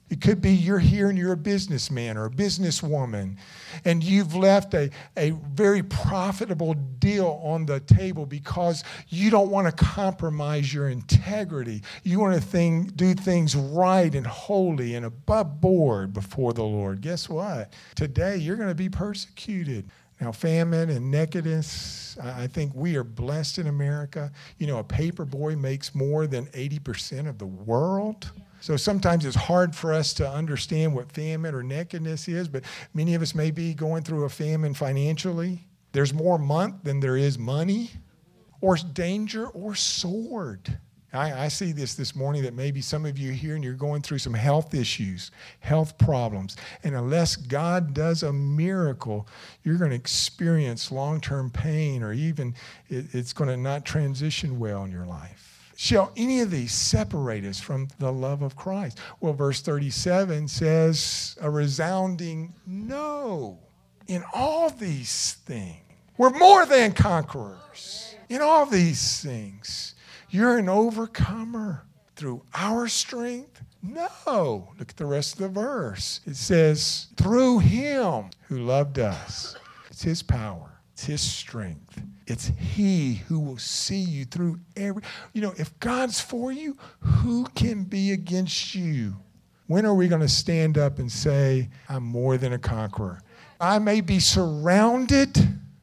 It 0.09 0.21
could 0.21 0.41
be 0.41 0.51
you're 0.51 0.79
here 0.79 1.09
and 1.09 1.17
you're 1.17 1.33
a 1.33 1.37
businessman 1.37 2.17
or 2.17 2.25
a 2.25 2.29
businesswoman, 2.31 3.37
and 3.85 4.03
you've 4.03 4.35
left 4.35 4.73
a, 4.73 4.89
a 5.15 5.31
very 5.53 5.83
profitable 5.83 6.73
deal 6.73 7.39
on 7.43 7.65
the 7.65 7.79
table 7.79 8.25
because 8.25 8.83
you 9.07 9.29
don't 9.29 9.51
want 9.51 9.67
to 9.67 9.85
compromise 9.85 10.73
your 10.73 10.89
integrity. 10.89 11.83
You 12.03 12.19
want 12.19 12.35
to 12.35 12.41
thing, 12.41 12.91
do 12.95 13.13
things 13.13 13.55
right 13.55 14.13
and 14.13 14.25
holy 14.25 14.95
and 14.95 15.05
above 15.05 15.61
board 15.61 16.13
before 16.13 16.53
the 16.53 16.63
Lord. 16.63 17.01
Guess 17.01 17.29
what? 17.29 17.73
Today 17.95 18.37
you're 18.37 18.55
going 18.55 18.69
to 18.69 18.75
be 18.75 18.89
persecuted. 18.89 19.89
Now, 20.19 20.33
famine 20.33 20.89
and 20.89 21.09
nakedness, 21.09 22.17
I 22.21 22.47
think 22.47 22.73
we 22.75 22.97
are 22.97 23.05
blessed 23.05 23.59
in 23.59 23.67
America. 23.67 24.31
You 24.57 24.67
know, 24.67 24.79
a 24.79 24.83
paper 24.83 25.23
boy 25.23 25.55
makes 25.55 25.95
more 25.95 26.27
than 26.27 26.47
80% 26.47 27.29
of 27.29 27.37
the 27.37 27.45
world. 27.45 28.29
So 28.61 28.75
sometimes 28.75 29.25
it's 29.25 29.35
hard 29.35 29.75
for 29.75 29.93
us 29.93 30.13
to 30.15 30.29
understand 30.29 30.93
what 30.93 31.11
famine 31.11 31.55
or 31.55 31.63
nakedness 31.63 32.27
is, 32.27 32.47
but 32.47 32.63
many 32.93 33.15
of 33.15 33.21
us 33.21 33.33
may 33.33 33.51
be 33.51 33.73
going 33.73 34.03
through 34.03 34.25
a 34.25 34.29
famine 34.29 34.73
financially. 34.73 35.65
There's 35.91 36.13
more 36.13 36.37
month 36.37 36.83
than 36.83 36.99
there 36.99 37.17
is 37.17 37.37
money, 37.37 37.91
or 38.61 38.75
danger, 38.75 39.47
or 39.47 39.75
sword. 39.75 40.77
I, 41.11 41.45
I, 41.45 41.47
see 41.47 41.71
this 41.71 41.95
this 41.95 42.15
morning 42.15 42.43
that 42.43 42.53
maybe 42.53 42.81
some 42.81 43.03
of 43.05 43.17
you 43.17 43.31
here 43.31 43.55
and 43.55 43.63
you're 43.63 43.73
going 43.73 44.03
through 44.03 44.19
some 44.19 44.33
health 44.33 44.75
issues, 44.75 45.31
health 45.59 45.97
problems. 45.97 46.55
And 46.83 46.93
unless 46.93 47.35
God 47.35 47.95
does 47.95 48.21
a 48.21 48.31
miracle, 48.31 49.27
you're 49.63 49.77
going 49.77 49.89
to 49.89 49.95
experience 49.95 50.91
long 50.91 51.19
term 51.19 51.49
pain 51.49 52.03
or 52.03 52.13
even 52.13 52.53
it, 52.89 53.05
it's 53.13 53.33
going 53.33 53.49
to 53.49 53.57
not 53.57 53.85
transition 53.85 54.59
well 54.59 54.83
in 54.83 54.91
your 54.91 55.07
life. 55.07 55.48
Shall 55.81 56.11
any 56.17 56.41
of 56.41 56.51
these 56.51 56.73
separate 56.73 57.45
us 57.45 57.61
from 57.61 57.87
the 57.99 58.11
love 58.11 58.41
of 58.41 58.57
Christ? 58.57 58.99
Well, 59.21 59.31
verse 59.31 59.61
37 59.61 60.49
says 60.49 61.37
a 61.39 61.49
resounding 61.49 62.53
no. 62.67 63.59
In 64.05 64.25
all 64.33 64.71
these 64.71 65.37
things, 65.45 65.77
we're 66.17 66.31
more 66.31 66.65
than 66.65 66.91
conquerors. 66.91 68.13
In 68.27 68.41
all 68.41 68.65
these 68.65 69.21
things, 69.21 69.95
you're 70.29 70.57
an 70.57 70.67
overcomer 70.67 71.85
through 72.17 72.43
our 72.53 72.89
strength? 72.89 73.61
No. 73.81 74.73
Look 74.77 74.89
at 74.89 74.97
the 74.97 75.05
rest 75.05 75.35
of 75.35 75.39
the 75.39 75.47
verse. 75.47 76.19
It 76.25 76.35
says, 76.35 77.07
through 77.15 77.59
him 77.59 78.31
who 78.49 78.57
loved 78.59 78.99
us. 78.99 79.55
It's 79.89 80.03
his 80.03 80.23
power, 80.23 80.78
it's 80.99 81.05
his 81.05 81.21
strength. 81.21 82.01
It's 82.27 82.51
He 82.57 83.21
who 83.29 83.39
will 83.39 83.57
see 83.57 84.01
you 84.01 84.25
through 84.25 84.59
every. 84.75 85.01
You 85.31 85.41
know, 85.41 85.53
if 85.57 85.79
God's 85.79 86.19
for 86.19 86.51
you, 86.51 86.77
who 86.99 87.45
can 87.55 87.85
be 87.85 88.11
against 88.11 88.75
you? 88.75 89.15
When 89.67 89.85
are 89.85 89.95
we 89.95 90.09
going 90.09 90.19
to 90.19 90.27
stand 90.27 90.77
up 90.77 90.99
and 90.99 91.09
say, 91.09 91.69
I'm 91.87 92.03
more 92.03 92.35
than 92.35 92.51
a 92.51 92.57
conqueror? 92.57 93.21
I 93.61 93.79
may 93.79 94.01
be 94.01 94.19
surrounded, 94.19 95.37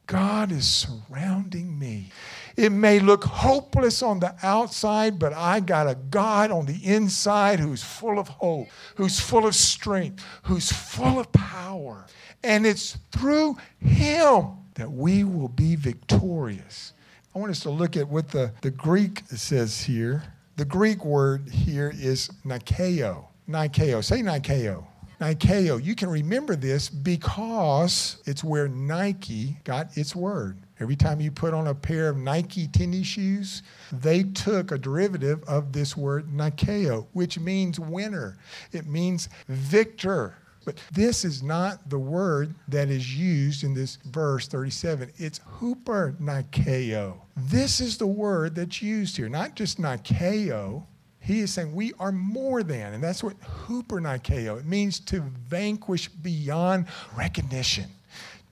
God 0.05 0.51
is 0.51 0.67
surrounding 0.67 1.79
me. 1.79 2.11
It 2.55 2.71
may 2.71 2.99
look 2.99 3.23
hopeless 3.23 4.03
on 4.03 4.19
the 4.19 4.35
outside, 4.43 5.17
but 5.17 5.33
I 5.33 5.61
got 5.61 5.89
a 5.89 5.95
God 5.95 6.51
on 6.51 6.67
the 6.67 6.79
inside 6.83 7.59
who's 7.59 7.83
full 7.83 8.19
of 8.19 8.27
hope, 8.27 8.67
who's 8.97 9.19
full 9.19 9.47
of 9.47 9.55
strength, 9.55 10.23
who's 10.43 10.71
full 10.71 11.19
of 11.19 11.31
power. 11.31 12.05
And 12.43 12.67
it's 12.67 12.99
through 13.11 13.57
Him 13.79 14.66
that 14.77 14.91
we 14.91 15.23
will 15.23 15.49
be 15.49 15.75
victorious. 15.75 16.93
I 17.35 17.39
want 17.39 17.51
us 17.51 17.59
to 17.61 17.69
look 17.69 17.97
at 17.97 18.07
what 18.07 18.29
the, 18.29 18.53
the 18.61 18.71
Greek 18.71 19.23
says 19.27 19.83
here. 19.83 20.23
The 20.55 20.65
Greek 20.65 21.03
word 21.03 21.49
here 21.49 21.91
is 21.95 22.29
Nikeo. 22.45 23.25
Nikeo. 23.49 24.03
Say 24.03 24.21
Nikeo. 24.21 24.85
Nikeo. 25.19 25.83
You 25.83 25.95
can 25.95 26.09
remember 26.09 26.55
this 26.55 26.89
because 26.89 28.21
it's 28.25 28.43
where 28.43 28.67
Nike 28.67 29.57
got 29.63 29.97
its 29.97 30.15
word. 30.15 30.59
Every 30.79 30.95
time 30.95 31.19
you 31.19 31.31
put 31.31 31.55
on 31.55 31.67
a 31.67 31.73
pair 31.73 32.09
of 32.09 32.17
Nike 32.17 32.67
tennis 32.67 33.07
shoes, 33.07 33.63
they 33.91 34.23
took 34.23 34.71
a 34.71 34.77
derivative 34.77 35.43
of 35.45 35.73
this 35.73 35.97
word 35.97 36.27
Nikeo, 36.27 37.07
which 37.13 37.39
means 37.39 37.79
winner. 37.79 38.37
It 38.71 38.85
means 38.85 39.27
victor. 39.47 40.35
But 40.67 40.83
this 40.91 41.23
is 41.23 41.41
not 41.41 41.89
the 41.89 41.97
word 41.97 42.53
that 42.67 42.89
is 42.89 43.15
used 43.17 43.63
in 43.63 43.73
this 43.73 43.99
verse 44.03 44.49
37. 44.49 45.13
It's 45.15 45.39
huper 45.39 46.19
nikeo. 46.19 47.21
This 47.37 47.79
is 47.79 47.97
the 47.97 48.05
word 48.05 48.55
that's 48.55 48.81
used 48.81 49.15
here, 49.15 49.29
not 49.29 49.55
just 49.55 49.79
nikeo. 49.79 50.83
He 51.21 51.39
is 51.39 51.53
saying 51.53 51.73
we 51.73 51.93
are 52.01 52.11
more 52.11 52.63
than, 52.63 52.93
and 52.93 53.01
that's 53.01 53.23
what 53.23 53.39
huper 53.39 54.01
nikeo. 54.01 54.59
It 54.59 54.65
means 54.65 54.99
to 55.05 55.21
vanquish 55.21 56.09
beyond 56.09 56.87
recognition 57.15 57.85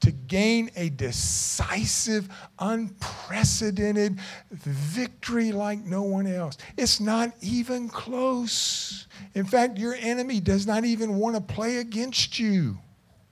to 0.05 0.11
gain 0.11 0.69
a 0.75 0.89
decisive, 0.89 2.29
unprecedented 2.59 4.19
victory 4.51 5.51
like 5.51 5.83
no 5.83 6.03
one 6.03 6.27
else. 6.27 6.57
It's 6.77 6.99
not 6.99 7.31
even 7.41 7.89
close. 7.89 9.07
In 9.33 9.45
fact, 9.45 9.79
your 9.79 9.95
enemy 9.95 10.39
does 10.39 10.67
not 10.67 10.85
even 10.85 11.15
want 11.15 11.35
to 11.35 11.41
play 11.41 11.77
against 11.77 12.37
you. 12.37 12.77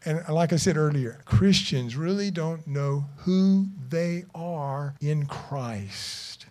And 0.03 0.27
like 0.29 0.51
I 0.51 0.55
said 0.55 0.75
earlier, 0.75 1.21
Christians 1.25 1.95
really 1.95 2.31
don't 2.31 2.65
know 2.65 3.05
who 3.17 3.67
they 3.89 4.25
are 4.33 4.95
in 4.99 5.27
Christ. 5.27 6.47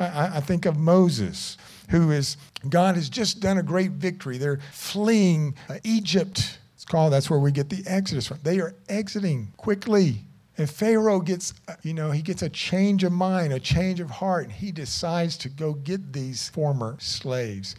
I, 0.00 0.38
I 0.38 0.40
think 0.40 0.66
of 0.66 0.76
Moses, 0.76 1.56
who 1.90 2.10
is, 2.10 2.36
God 2.68 2.96
has 2.96 3.08
just 3.08 3.38
done 3.38 3.58
a 3.58 3.62
great 3.62 3.92
victory. 3.92 4.36
They're 4.36 4.60
fleeing 4.72 5.54
uh, 5.68 5.78
Egypt 5.84 6.58
called, 6.90 7.12
that's 7.12 7.30
where 7.30 7.38
we 7.38 7.52
get 7.52 7.70
the 7.70 7.82
Exodus 7.86 8.26
from. 8.26 8.38
They 8.42 8.60
are 8.60 8.74
exiting 8.88 9.52
quickly. 9.56 10.24
And 10.58 10.68
Pharaoh 10.68 11.20
gets, 11.20 11.54
uh, 11.68 11.76
you 11.82 11.94
know, 11.94 12.10
he 12.10 12.20
gets 12.20 12.42
a 12.42 12.48
change 12.50 13.02
of 13.04 13.12
mind, 13.12 13.52
a 13.52 13.60
change 13.60 14.00
of 14.00 14.10
heart, 14.10 14.44
and 14.44 14.52
he 14.52 14.72
decides 14.72 15.38
to 15.38 15.48
go 15.48 15.72
get 15.72 16.12
these 16.12 16.50
former 16.50 16.96
slaves. 16.98 17.76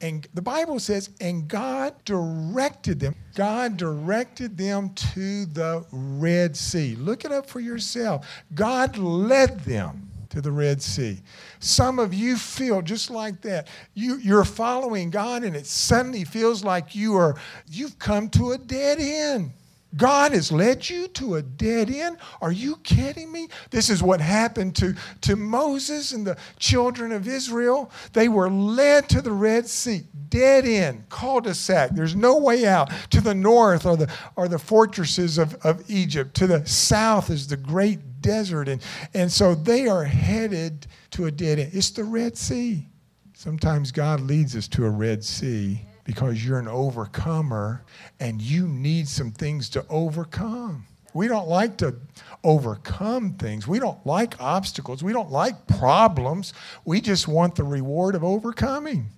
And 0.00 0.28
the 0.34 0.42
Bible 0.42 0.78
says, 0.78 1.10
and 1.20 1.48
God 1.48 1.94
directed 2.04 3.00
them. 3.00 3.16
God 3.34 3.76
directed 3.76 4.56
them 4.56 4.90
to 4.94 5.46
the 5.46 5.84
Red 5.90 6.56
Sea. 6.56 6.94
Look 6.94 7.24
it 7.24 7.32
up 7.32 7.46
for 7.46 7.58
yourself. 7.58 8.26
God 8.54 8.96
led 8.96 9.60
them 9.60 10.09
to 10.30 10.40
the 10.40 10.50
Red 10.52 10.80
Sea. 10.80 11.20
Some 11.58 11.98
of 11.98 12.14
you 12.14 12.36
feel 12.36 12.82
just 12.82 13.10
like 13.10 13.40
that. 13.42 13.68
You, 13.94 14.16
you're 14.16 14.44
following 14.44 15.10
God, 15.10 15.44
and 15.44 15.54
it 15.54 15.66
suddenly 15.66 16.24
feels 16.24 16.64
like 16.64 16.94
you 16.94 17.14
are 17.16 17.36
you've 17.70 17.98
come 17.98 18.28
to 18.30 18.52
a 18.52 18.58
dead 18.58 18.98
end. 19.00 19.52
God 19.96 20.32
has 20.32 20.52
led 20.52 20.88
you 20.88 21.08
to 21.08 21.36
a 21.36 21.42
dead 21.42 21.90
end? 21.90 22.18
Are 22.40 22.52
you 22.52 22.76
kidding 22.76 23.32
me? 23.32 23.48
This 23.70 23.90
is 23.90 24.02
what 24.02 24.20
happened 24.20 24.76
to, 24.76 24.94
to 25.22 25.34
Moses 25.34 26.12
and 26.12 26.24
the 26.24 26.36
children 26.58 27.10
of 27.10 27.26
Israel. 27.26 27.90
They 28.12 28.28
were 28.28 28.48
led 28.48 29.08
to 29.08 29.20
the 29.20 29.32
Red 29.32 29.66
Sea, 29.66 30.04
dead 30.28 30.64
end, 30.64 31.08
cul 31.08 31.40
de 31.40 31.54
sac. 31.54 31.90
There's 31.90 32.14
no 32.14 32.38
way 32.38 32.66
out. 32.66 32.92
To 33.10 33.20
the 33.20 33.34
north 33.34 33.84
are 33.84 33.96
the, 33.96 34.08
are 34.36 34.46
the 34.46 34.60
fortresses 34.60 35.38
of, 35.38 35.54
of 35.64 35.82
Egypt, 35.90 36.34
to 36.36 36.46
the 36.46 36.64
south 36.66 37.30
is 37.30 37.48
the 37.48 37.56
great 37.56 37.98
desert. 38.20 38.68
And, 38.68 38.82
and 39.14 39.30
so 39.30 39.54
they 39.54 39.88
are 39.88 40.04
headed 40.04 40.86
to 41.12 41.26
a 41.26 41.30
dead 41.30 41.58
end. 41.58 41.70
It's 41.72 41.90
the 41.90 42.04
Red 42.04 42.36
Sea. 42.36 42.86
Sometimes 43.34 43.90
God 43.90 44.20
leads 44.20 44.54
us 44.54 44.68
to 44.68 44.84
a 44.84 44.90
Red 44.90 45.24
Sea 45.24 45.80
because 46.04 46.44
you're 46.44 46.58
an 46.58 46.68
overcomer 46.68 47.82
and 48.18 48.42
you 48.42 48.68
need 48.68 49.08
some 49.08 49.30
things 49.30 49.68
to 49.70 49.86
overcome. 49.88 50.86
We 51.14 51.26
don't 51.26 51.48
like 51.48 51.76
to 51.78 51.96
overcome 52.44 53.34
things. 53.34 53.66
We 53.66 53.78
don't 53.78 54.04
like 54.06 54.40
obstacles. 54.40 55.02
We 55.02 55.12
don't 55.12 55.30
like 55.30 55.66
problems. 55.66 56.52
We 56.84 57.00
just 57.00 57.28
want 57.28 57.54
the 57.56 57.64
reward 57.64 58.14
of 58.14 58.22
overcoming. 58.22 59.10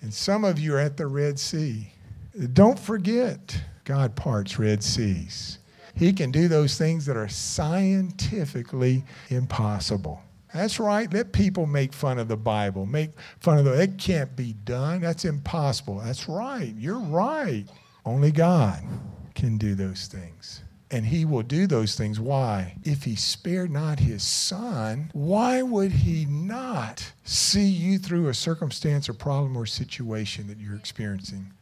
And 0.00 0.12
some 0.12 0.44
of 0.44 0.58
you 0.58 0.74
are 0.74 0.80
at 0.80 0.96
the 0.96 1.06
Red 1.06 1.38
Sea. 1.38 1.92
Don't 2.52 2.78
forget, 2.78 3.60
God 3.84 4.16
parts 4.16 4.58
Red 4.58 4.82
Seas. 4.82 5.58
He 5.94 6.12
can 6.12 6.30
do 6.30 6.48
those 6.48 6.78
things 6.78 7.06
that 7.06 7.16
are 7.16 7.28
scientifically 7.28 9.04
impossible. 9.28 10.22
That's 10.54 10.78
right. 10.78 11.12
Let 11.12 11.32
people 11.32 11.66
make 11.66 11.92
fun 11.92 12.18
of 12.18 12.28
the 12.28 12.36
Bible, 12.36 12.84
make 12.84 13.10
fun 13.40 13.58
of 13.58 13.64
the. 13.64 13.80
It 13.80 13.98
can't 13.98 14.36
be 14.36 14.52
done. 14.52 15.00
That's 15.00 15.24
impossible. 15.24 16.00
That's 16.00 16.28
right. 16.28 16.74
You're 16.76 16.98
right. 16.98 17.64
Only 18.04 18.32
God 18.32 18.82
can 19.34 19.56
do 19.56 19.74
those 19.74 20.06
things. 20.06 20.62
And 20.90 21.06
he 21.06 21.24
will 21.24 21.42
do 21.42 21.66
those 21.66 21.94
things. 21.94 22.20
Why? 22.20 22.76
If 22.84 23.04
he 23.04 23.16
spared 23.16 23.70
not 23.70 23.98
his 23.98 24.22
son, 24.22 25.10
why 25.14 25.62
would 25.62 25.92
he 25.92 26.26
not 26.26 27.12
see 27.24 27.64
you 27.64 27.96
through 27.98 28.28
a 28.28 28.34
circumstance 28.34 29.08
or 29.08 29.14
problem 29.14 29.56
or 29.56 29.64
situation 29.64 30.48
that 30.48 30.58
you're 30.58 30.76
experiencing? 30.76 31.54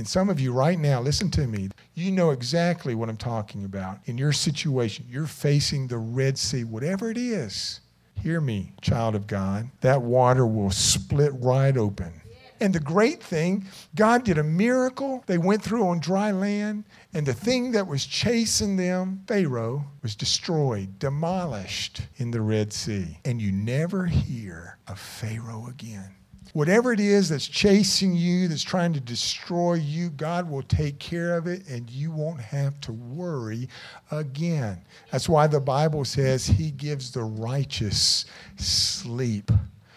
And 0.00 0.08
some 0.08 0.30
of 0.30 0.40
you 0.40 0.54
right 0.54 0.78
now, 0.78 1.02
listen 1.02 1.30
to 1.32 1.46
me, 1.46 1.68
you 1.92 2.10
know 2.10 2.30
exactly 2.30 2.94
what 2.94 3.10
I'm 3.10 3.18
talking 3.18 3.66
about. 3.66 3.98
In 4.06 4.16
your 4.16 4.32
situation, 4.32 5.04
you're 5.10 5.26
facing 5.26 5.88
the 5.88 5.98
Red 5.98 6.38
Sea, 6.38 6.64
whatever 6.64 7.10
it 7.10 7.18
is. 7.18 7.80
Hear 8.14 8.40
me, 8.40 8.72
child 8.80 9.14
of 9.14 9.26
God. 9.26 9.68
That 9.82 10.00
water 10.00 10.46
will 10.46 10.70
split 10.70 11.32
right 11.34 11.76
open. 11.76 12.14
And 12.60 12.74
the 12.74 12.80
great 12.80 13.22
thing, 13.22 13.66
God 13.94 14.24
did 14.24 14.38
a 14.38 14.42
miracle. 14.42 15.22
They 15.26 15.36
went 15.36 15.62
through 15.62 15.86
on 15.86 16.00
dry 16.00 16.30
land, 16.30 16.84
and 17.12 17.26
the 17.26 17.34
thing 17.34 17.72
that 17.72 17.86
was 17.86 18.06
chasing 18.06 18.78
them, 18.78 19.22
Pharaoh, 19.26 19.84
was 20.02 20.16
destroyed, 20.16 20.98
demolished 20.98 22.00
in 22.16 22.30
the 22.30 22.40
Red 22.40 22.72
Sea. 22.72 23.18
And 23.26 23.42
you 23.42 23.52
never 23.52 24.06
hear 24.06 24.78
of 24.88 24.98
Pharaoh 24.98 25.66
again. 25.68 26.14
Whatever 26.52 26.92
it 26.92 27.00
is 27.00 27.28
that's 27.28 27.46
chasing 27.46 28.14
you, 28.14 28.48
that's 28.48 28.62
trying 28.62 28.92
to 28.92 29.00
destroy 29.00 29.74
you, 29.74 30.10
God 30.10 30.50
will 30.50 30.62
take 30.62 30.98
care 30.98 31.36
of 31.36 31.46
it 31.46 31.68
and 31.68 31.88
you 31.88 32.10
won't 32.10 32.40
have 32.40 32.80
to 32.82 32.92
worry 32.92 33.68
again. 34.10 34.82
That's 35.12 35.28
why 35.28 35.46
the 35.46 35.60
Bible 35.60 36.04
says 36.04 36.46
He 36.46 36.70
gives 36.72 37.12
the 37.12 37.22
righteous 37.22 38.24
sleep. 38.56 39.50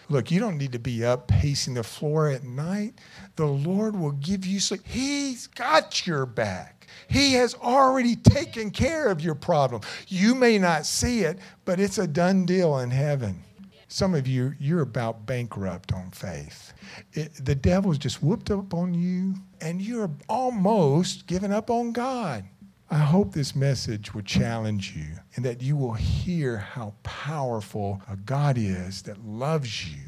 Look, 0.08 0.30
you 0.30 0.38
don't 0.38 0.58
need 0.58 0.72
to 0.72 0.78
be 0.78 1.04
up 1.04 1.28
pacing 1.28 1.74
the 1.74 1.82
floor 1.82 2.28
at 2.28 2.44
night. 2.44 2.94
The 3.36 3.46
Lord 3.46 3.96
will 3.96 4.12
give 4.12 4.46
you 4.46 4.60
sleep. 4.60 4.82
He's 4.84 5.46
got 5.46 6.06
your 6.06 6.26
back. 6.26 6.86
He 7.08 7.32
has 7.34 7.54
already 7.54 8.16
taken 8.16 8.70
care 8.70 9.08
of 9.08 9.20
your 9.20 9.34
problem. 9.34 9.80
You 10.08 10.34
may 10.34 10.58
not 10.58 10.86
see 10.86 11.20
it, 11.20 11.38
but 11.64 11.80
it's 11.80 11.98
a 11.98 12.06
done 12.06 12.44
deal 12.46 12.78
in 12.78 12.90
heaven. 12.90 13.42
Some 13.88 14.14
of 14.14 14.26
you, 14.26 14.54
you're 14.58 14.82
about 14.82 15.26
bankrupt 15.26 15.92
on 15.92 16.10
faith. 16.10 16.72
It, 17.12 17.32
the 17.44 17.54
devil's 17.54 17.98
just 17.98 18.22
whooped 18.22 18.50
up 18.50 18.74
on 18.74 18.94
you, 18.94 19.34
and 19.60 19.80
you're 19.80 20.10
almost 20.28 21.26
giving 21.26 21.52
up 21.52 21.70
on 21.70 21.92
God. 21.92 22.44
I 22.90 22.98
hope 22.98 23.32
this 23.32 23.56
message 23.56 24.14
will 24.14 24.22
challenge 24.22 24.94
you 24.94 25.16
and 25.34 25.44
that 25.44 25.62
you 25.62 25.76
will 25.76 25.94
hear 25.94 26.58
how 26.58 26.94
powerful 27.02 28.00
a 28.08 28.16
God 28.16 28.56
is 28.58 29.02
that 29.02 29.24
loves 29.24 29.92
you. 29.92 30.02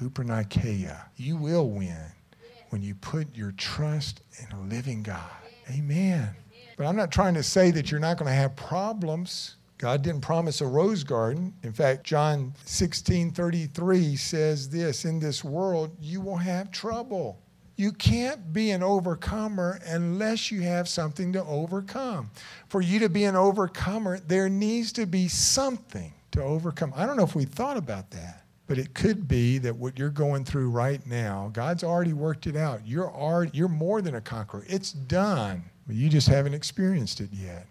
Hupernikeia. 0.00 1.06
You 1.16 1.36
will 1.36 1.70
win 1.70 2.12
when 2.68 2.82
you 2.82 2.94
put 2.94 3.34
your 3.34 3.52
trust 3.52 4.22
in 4.38 4.56
a 4.56 4.60
living 4.60 5.02
God. 5.02 5.30
Amen. 5.70 6.30
But 6.76 6.86
I'm 6.86 6.96
not 6.96 7.10
trying 7.10 7.34
to 7.34 7.42
say 7.42 7.70
that 7.72 7.90
you're 7.90 8.00
not 8.00 8.16
going 8.16 8.30
to 8.30 8.34
have 8.34 8.56
problems. 8.56 9.56
God 9.80 10.02
didn't 10.02 10.20
promise 10.20 10.60
a 10.60 10.66
rose 10.66 11.02
garden. 11.02 11.54
In 11.62 11.72
fact, 11.72 12.04
John 12.04 12.52
16 12.66 13.30
33 13.30 14.14
says 14.14 14.68
this 14.68 15.06
In 15.06 15.18
this 15.18 15.42
world, 15.42 15.96
you 15.98 16.20
will 16.20 16.36
have 16.36 16.70
trouble. 16.70 17.40
You 17.76 17.92
can't 17.92 18.52
be 18.52 18.72
an 18.72 18.82
overcomer 18.82 19.80
unless 19.86 20.50
you 20.50 20.60
have 20.60 20.86
something 20.86 21.32
to 21.32 21.42
overcome. 21.44 22.30
For 22.68 22.82
you 22.82 22.98
to 22.98 23.08
be 23.08 23.24
an 23.24 23.36
overcomer, 23.36 24.18
there 24.18 24.50
needs 24.50 24.92
to 24.92 25.06
be 25.06 25.28
something 25.28 26.12
to 26.32 26.42
overcome. 26.42 26.92
I 26.94 27.06
don't 27.06 27.16
know 27.16 27.24
if 27.24 27.34
we 27.34 27.46
thought 27.46 27.78
about 27.78 28.10
that, 28.10 28.44
but 28.66 28.76
it 28.76 28.92
could 28.92 29.26
be 29.26 29.56
that 29.56 29.74
what 29.74 29.98
you're 29.98 30.10
going 30.10 30.44
through 30.44 30.68
right 30.68 31.04
now, 31.06 31.48
God's 31.54 31.82
already 31.82 32.12
worked 32.12 32.46
it 32.46 32.54
out. 32.54 32.86
You're, 32.86 33.10
already, 33.10 33.52
you're 33.54 33.66
more 33.66 34.02
than 34.02 34.16
a 34.16 34.20
conqueror, 34.20 34.66
it's 34.68 34.92
done, 34.92 35.64
but 35.86 35.96
you 35.96 36.10
just 36.10 36.28
haven't 36.28 36.52
experienced 36.52 37.22
it 37.22 37.30
yet. 37.32 37.66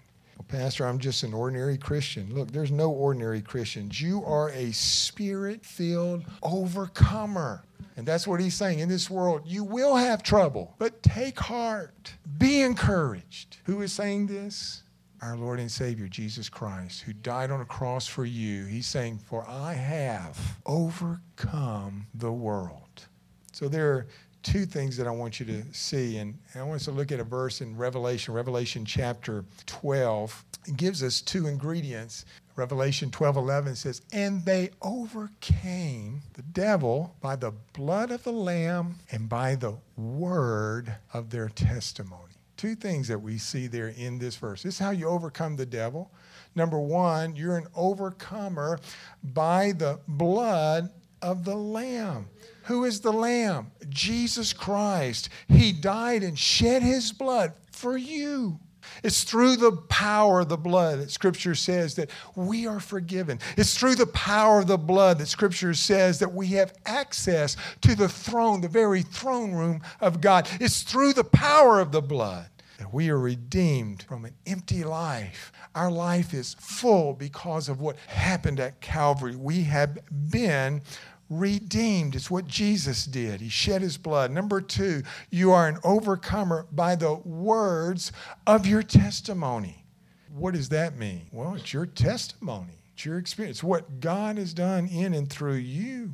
Pastor, 0.49 0.87
I'm 0.87 0.97
just 0.97 1.21
an 1.21 1.31
ordinary 1.31 1.77
Christian. 1.77 2.33
Look, 2.33 2.51
there's 2.51 2.71
no 2.71 2.89
ordinary 2.89 3.39
Christians. 3.39 4.01
You 4.01 4.25
are 4.25 4.49
a 4.49 4.71
spirit 4.71 5.63
filled 5.63 6.25
overcomer. 6.41 7.63
And 7.95 8.07
that's 8.07 8.25
what 8.25 8.39
he's 8.39 8.55
saying. 8.55 8.79
In 8.79 8.89
this 8.89 9.11
world, 9.11 9.43
you 9.45 9.63
will 9.63 9.95
have 9.95 10.23
trouble, 10.23 10.73
but 10.79 11.03
take 11.03 11.39
heart. 11.39 12.13
Be 12.39 12.61
encouraged. 12.61 13.57
Who 13.65 13.81
is 13.81 13.93
saying 13.93 14.25
this? 14.25 14.81
Our 15.21 15.37
Lord 15.37 15.59
and 15.59 15.69
Savior, 15.69 16.07
Jesus 16.07 16.49
Christ, 16.49 17.01
who 17.01 17.13
died 17.13 17.51
on 17.51 17.61
a 17.61 17.65
cross 17.65 18.07
for 18.07 18.25
you. 18.25 18.65
He's 18.65 18.87
saying, 18.87 19.19
For 19.19 19.45
I 19.47 19.73
have 19.73 20.39
overcome 20.65 22.07
the 22.15 22.31
world. 22.31 23.05
So 23.51 23.67
there 23.67 23.91
are 23.91 24.07
two 24.49 24.65
things 24.65 24.97
that 24.97 25.05
I 25.05 25.11
want 25.11 25.39
you 25.39 25.45
to 25.45 25.63
see. 25.73 26.17
And 26.17 26.35
I 26.55 26.63
want 26.63 26.77
us 26.77 26.85
to 26.85 26.91
look 26.91 27.11
at 27.11 27.19
a 27.19 27.23
verse 27.23 27.61
in 27.61 27.77
Revelation, 27.77 28.33
Revelation 28.33 28.83
chapter 28.83 29.45
12. 29.67 30.43
It 30.67 30.75
gives 30.75 31.03
us 31.03 31.21
two 31.21 31.45
ingredients. 31.45 32.25
Revelation 32.55 33.11
12 33.11 33.37
11 33.37 33.75
says, 33.75 34.01
And 34.11 34.43
they 34.43 34.71
overcame 34.81 36.21
the 36.33 36.41
devil 36.41 37.15
by 37.21 37.35
the 37.35 37.53
blood 37.73 38.09
of 38.09 38.23
the 38.23 38.31
Lamb 38.31 38.95
and 39.11 39.29
by 39.29 39.53
the 39.53 39.75
word 39.95 40.95
of 41.13 41.29
their 41.29 41.49
testimony. 41.49 42.33
Two 42.57 42.73
things 42.73 43.07
that 43.07 43.19
we 43.21 43.37
see 43.37 43.67
there 43.67 43.89
in 43.89 44.17
this 44.17 44.35
verse. 44.35 44.63
This 44.63 44.75
is 44.75 44.79
how 44.79 44.89
you 44.89 45.07
overcome 45.07 45.57
the 45.57 45.65
devil. 45.65 46.11
Number 46.55 46.79
one, 46.79 47.35
you're 47.35 47.57
an 47.57 47.67
overcomer 47.75 48.79
by 49.23 49.73
the 49.73 49.99
blood 50.07 50.89
of 51.21 51.43
the 51.45 51.55
Lamb. 51.55 52.27
Who 52.63 52.85
is 52.85 53.01
the 53.01 53.13
Lamb? 53.13 53.71
Jesus 53.89 54.53
Christ. 54.53 55.29
He 55.47 55.71
died 55.71 56.23
and 56.23 56.37
shed 56.37 56.83
his 56.83 57.11
blood 57.11 57.53
for 57.71 57.97
you. 57.97 58.59
It's 59.03 59.23
through 59.23 59.57
the 59.57 59.71
power 59.71 60.41
of 60.41 60.49
the 60.49 60.57
blood 60.57 60.99
that 60.99 61.11
Scripture 61.11 61.55
says 61.55 61.95
that 61.95 62.09
we 62.35 62.67
are 62.67 62.79
forgiven. 62.79 63.39
It's 63.57 63.77
through 63.77 63.95
the 63.95 64.07
power 64.07 64.59
of 64.59 64.67
the 64.67 64.77
blood 64.77 65.19
that 65.19 65.27
Scripture 65.27 65.73
says 65.73 66.19
that 66.19 66.33
we 66.33 66.47
have 66.47 66.73
access 66.85 67.55
to 67.81 67.95
the 67.95 68.09
throne, 68.09 68.61
the 68.61 68.67
very 68.67 69.01
throne 69.01 69.51
room 69.51 69.81
of 70.01 70.21
God. 70.21 70.47
It's 70.59 70.81
through 70.83 71.13
the 71.13 71.23
power 71.23 71.79
of 71.79 71.91
the 71.91 72.01
blood 72.01 72.49
that 72.79 72.93
we 72.93 73.09
are 73.09 73.19
redeemed 73.19 74.03
from 74.03 74.23
an 74.23 74.33
empty 74.47 74.85
life. 74.85 75.51
Our 75.75 75.91
life 75.91 76.33
is 76.33 76.55
full 76.59 77.13
because 77.13 77.67
of 77.67 77.81
what 77.81 77.97
happened 78.07 78.59
at 78.61 78.79
Calvary. 78.79 79.35
We 79.35 79.63
have 79.63 79.99
been 80.31 80.81
redeemed. 81.29 82.15
It's 82.15 82.31
what 82.31 82.47
Jesus 82.47 83.05
did. 83.05 83.41
He 83.41 83.49
shed 83.49 83.81
his 83.81 83.97
blood. 83.97 84.31
Number 84.31 84.61
two, 84.61 85.03
you 85.29 85.51
are 85.51 85.67
an 85.67 85.77
overcomer 85.83 86.67
by 86.71 86.95
the 86.95 87.15
words 87.15 88.13
of 88.47 88.65
your 88.65 88.81
testimony. 88.81 89.85
What 90.33 90.53
does 90.53 90.69
that 90.69 90.97
mean? 90.97 91.27
Well, 91.33 91.55
it's 91.55 91.73
your 91.73 91.85
testimony, 91.85 92.81
it's 92.93 93.03
your 93.03 93.17
experience, 93.17 93.61
what 93.61 93.99
God 93.99 94.37
has 94.37 94.53
done 94.53 94.87
in 94.87 95.13
and 95.13 95.29
through 95.29 95.55
you. 95.55 96.13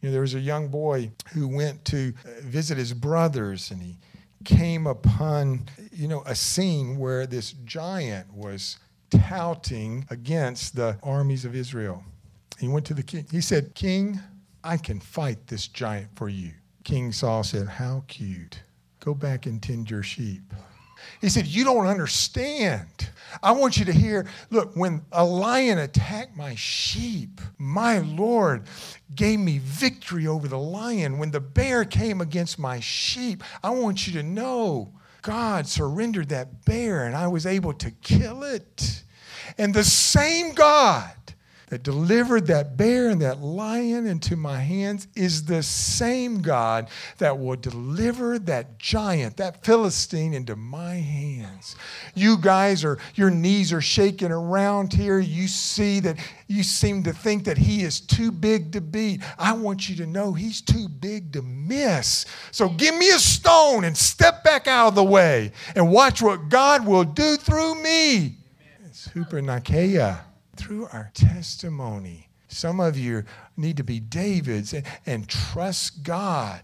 You 0.00 0.08
know, 0.08 0.12
there 0.12 0.22
was 0.22 0.34
a 0.34 0.40
young 0.40 0.68
boy 0.68 1.10
who 1.34 1.46
went 1.46 1.84
to 1.86 2.14
uh, 2.24 2.30
visit 2.40 2.78
his 2.78 2.94
brothers 2.94 3.70
and 3.70 3.82
he 3.82 3.98
came 4.46 4.86
upon, 4.86 5.66
you 5.92 6.08
know, 6.08 6.22
a 6.24 6.34
scene 6.34 6.96
where 6.96 7.26
this 7.26 7.52
giant 7.64 8.32
was 8.32 8.78
touting 9.10 10.06
against 10.08 10.76
the 10.76 10.98
armies 11.02 11.44
of 11.44 11.54
Israel. 11.54 12.04
He 12.58 12.68
went 12.68 12.86
to 12.86 12.94
the 12.94 13.02
king. 13.02 13.26
He 13.30 13.42
said, 13.42 13.74
King, 13.74 14.20
I 14.64 14.78
can 14.78 15.00
fight 15.00 15.48
this 15.48 15.68
giant 15.68 16.16
for 16.16 16.28
you. 16.28 16.52
King 16.84 17.12
Saul 17.12 17.42
said, 17.42 17.66
How 17.66 18.04
cute. 18.06 18.62
Go 19.00 19.12
back 19.14 19.46
and 19.46 19.62
tend 19.62 19.90
your 19.90 20.02
sheep. 20.02 20.54
He 21.20 21.28
said, 21.28 21.46
You 21.46 21.64
don't 21.64 21.86
understand. 21.86 23.10
I 23.42 23.52
want 23.52 23.76
you 23.78 23.84
to 23.86 23.92
hear 23.92 24.26
look, 24.50 24.74
when 24.76 25.02
a 25.12 25.24
lion 25.24 25.78
attacked 25.78 26.36
my 26.36 26.54
sheep, 26.54 27.40
my 27.58 27.98
Lord 27.98 28.64
gave 29.14 29.38
me 29.38 29.58
victory 29.58 30.26
over 30.26 30.48
the 30.48 30.58
lion. 30.58 31.18
When 31.18 31.30
the 31.30 31.40
bear 31.40 31.84
came 31.84 32.20
against 32.20 32.58
my 32.58 32.80
sheep, 32.80 33.42
I 33.62 33.70
want 33.70 34.06
you 34.06 34.12
to 34.14 34.22
know 34.22 34.92
God 35.22 35.66
surrendered 35.66 36.28
that 36.28 36.64
bear 36.64 37.04
and 37.04 37.16
I 37.16 37.26
was 37.28 37.46
able 37.46 37.72
to 37.74 37.90
kill 37.90 38.44
it. 38.44 39.02
And 39.58 39.74
the 39.74 39.84
same 39.84 40.54
God 40.54 41.12
that 41.68 41.82
delivered 41.82 42.46
that 42.46 42.76
bear 42.76 43.08
and 43.08 43.20
that 43.20 43.40
lion 43.40 44.06
into 44.06 44.36
my 44.36 44.60
hands 44.60 45.08
is 45.16 45.44
the 45.44 45.62
same 45.62 46.40
God 46.40 46.88
that 47.18 47.36
will 47.36 47.56
deliver 47.56 48.38
that 48.38 48.78
giant, 48.78 49.36
that 49.38 49.64
Philistine, 49.64 50.32
into 50.32 50.54
my 50.54 50.94
hands. 50.94 51.74
You 52.14 52.36
guys 52.38 52.84
are, 52.84 52.98
your 53.16 53.30
knees 53.30 53.72
are 53.72 53.80
shaking 53.80 54.30
around 54.30 54.92
here. 54.92 55.18
You 55.18 55.48
see 55.48 55.98
that 56.00 56.18
you 56.46 56.62
seem 56.62 57.02
to 57.02 57.12
think 57.12 57.44
that 57.44 57.58
he 57.58 57.82
is 57.82 58.00
too 58.00 58.30
big 58.30 58.70
to 58.72 58.80
beat. 58.80 59.22
I 59.36 59.52
want 59.52 59.88
you 59.88 59.96
to 59.96 60.06
know 60.06 60.32
he's 60.32 60.60
too 60.60 60.88
big 60.88 61.32
to 61.32 61.42
miss. 61.42 62.26
So 62.52 62.68
give 62.68 62.94
me 62.94 63.10
a 63.10 63.18
stone 63.18 63.82
and 63.82 63.96
step 63.96 64.44
back 64.44 64.68
out 64.68 64.88
of 64.88 64.94
the 64.94 65.04
way 65.04 65.50
and 65.74 65.90
watch 65.90 66.22
what 66.22 66.48
God 66.48 66.86
will 66.86 67.04
do 67.04 67.36
through 67.36 67.82
me. 67.82 68.36
It's 68.84 69.08
Hupernikeia 69.08 70.25
through 70.56 70.86
our 70.92 71.10
testimony. 71.14 72.28
Some 72.48 72.80
of 72.80 72.96
you 72.98 73.24
need 73.56 73.76
to 73.76 73.84
be 73.84 74.00
Davids 74.00 74.72
and, 74.72 74.84
and 75.04 75.28
trust 75.28 76.02
God. 76.02 76.62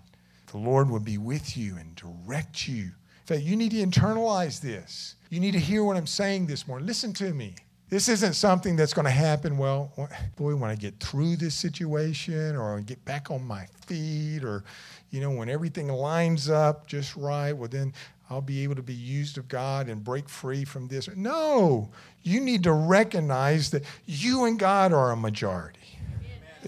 The 0.50 0.58
Lord 0.58 0.90
will 0.90 1.00
be 1.00 1.18
with 1.18 1.56
you 1.56 1.76
and 1.76 1.94
direct 1.96 2.68
you 2.68 2.92
In 3.22 3.26
fact, 3.26 3.42
you 3.42 3.56
need 3.56 3.70
to 3.70 3.78
internalize 3.78 4.60
this. 4.60 5.14
You 5.30 5.40
need 5.40 5.52
to 5.52 5.60
hear 5.60 5.84
what 5.84 5.96
I'm 5.96 6.06
saying 6.06 6.46
this 6.46 6.66
morning. 6.66 6.86
Listen 6.86 7.12
to 7.14 7.32
me. 7.32 7.54
This 7.88 8.08
isn't 8.08 8.34
something 8.34 8.74
that's 8.74 8.94
going 8.94 9.04
to 9.04 9.10
happen, 9.10 9.58
well, 9.58 9.92
boy, 10.36 10.56
when 10.56 10.70
I 10.70 10.74
get 10.76 10.98
through 10.98 11.36
this 11.36 11.54
situation 11.54 12.56
or 12.56 12.80
get 12.80 13.04
back 13.04 13.30
on 13.30 13.44
my 13.44 13.66
feet 13.86 14.44
or, 14.44 14.64
you 15.10 15.20
know, 15.20 15.30
when 15.30 15.50
everything 15.50 15.88
lines 15.88 16.48
up 16.48 16.86
just 16.86 17.14
right, 17.16 17.52
well, 17.52 17.68
then 17.68 17.92
I'll 18.32 18.40
be 18.40 18.62
able 18.62 18.76
to 18.76 18.82
be 18.82 18.94
used 18.94 19.36
of 19.36 19.46
God 19.46 19.90
and 19.90 20.02
break 20.02 20.26
free 20.26 20.64
from 20.64 20.88
this. 20.88 21.06
No, 21.14 21.90
you 22.22 22.40
need 22.40 22.62
to 22.62 22.72
recognize 22.72 23.70
that 23.72 23.84
you 24.06 24.46
and 24.46 24.58
God 24.58 24.90
are 24.94 25.10
a 25.10 25.16
majority. 25.16 25.78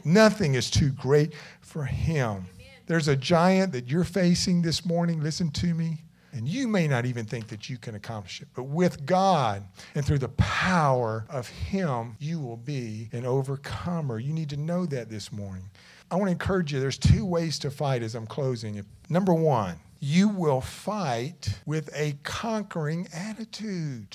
Nothing 0.05 0.57
is 0.57 0.71
too 0.71 0.91
great 0.91 1.33
for 1.63 1.85
Him. 1.85 2.45
There's 2.87 3.09
a 3.09 3.17
giant 3.17 3.73
that 3.73 3.89
you're 3.89 4.05
facing 4.05 4.61
this 4.61 4.85
morning. 4.85 5.23
Listen 5.23 5.51
to 5.53 5.73
me. 5.73 6.03
And 6.33 6.47
you 6.47 6.69
may 6.69 6.87
not 6.87 7.07
even 7.07 7.25
think 7.25 7.47
that 7.49 7.71
you 7.71 7.79
can 7.79 7.95
accomplish 7.95 8.43
it. 8.43 8.49
But 8.55 8.65
with 8.65 9.07
God 9.07 9.63
and 9.95 10.05
through 10.05 10.19
the 10.19 10.29
power 10.31 11.25
of 11.31 11.49
Him, 11.49 12.17
you 12.19 12.41
will 12.41 12.59
be 12.59 13.09
an 13.13 13.25
overcomer. 13.25 14.19
You 14.19 14.35
need 14.35 14.51
to 14.51 14.59
know 14.59 14.85
that 14.87 15.09
this 15.09 15.33
morning. 15.33 15.71
I 16.11 16.17
want 16.17 16.27
to 16.27 16.33
encourage 16.33 16.75
you 16.75 16.81
there's 16.81 16.99
two 16.99 17.25
ways 17.25 17.59
to 17.61 17.71
fight 17.71 18.03
as 18.03 18.15
I'm 18.15 18.27
closing. 18.27 18.85
Number 19.09 19.33
one, 19.33 19.77
you 20.05 20.29
will 20.29 20.61
fight 20.61 21.49
with 21.65 21.89
a 21.95 22.13
conquering 22.25 23.09
attitude. 23.15 24.15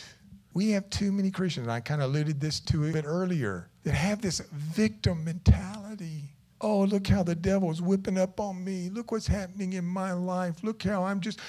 We 0.54 0.69
have 0.71 0.88
too 0.91 1.12
many 1.12 1.32
Christians, 1.32 1.67
I 1.67 1.80
kind 1.80 1.99
of 1.99 2.12
alluded 2.12 2.39
this 2.39 2.60
to 2.62 2.84
it 2.84 3.06
earlier, 3.08 3.69
that 3.84 3.95
have 3.95 4.21
this 4.21 4.39
victim 4.52 5.23
mentality. 5.23 6.25
Oh, 6.62 6.82
look 6.82 7.08
how 7.08 7.23
the 7.23 7.34
devil's 7.34 7.82
whipping 7.82 8.19
up 8.19 8.39
on 8.39 8.63
me. 8.63 8.89
Look 8.89 9.12
what's 9.12 9.25
happening 9.25 9.73
in 9.73 9.86
my 9.86 10.12
life. 10.12 10.58
Look 10.62 10.84
how 10.84 11.06
I'm 11.06 11.21
just, 11.21 11.39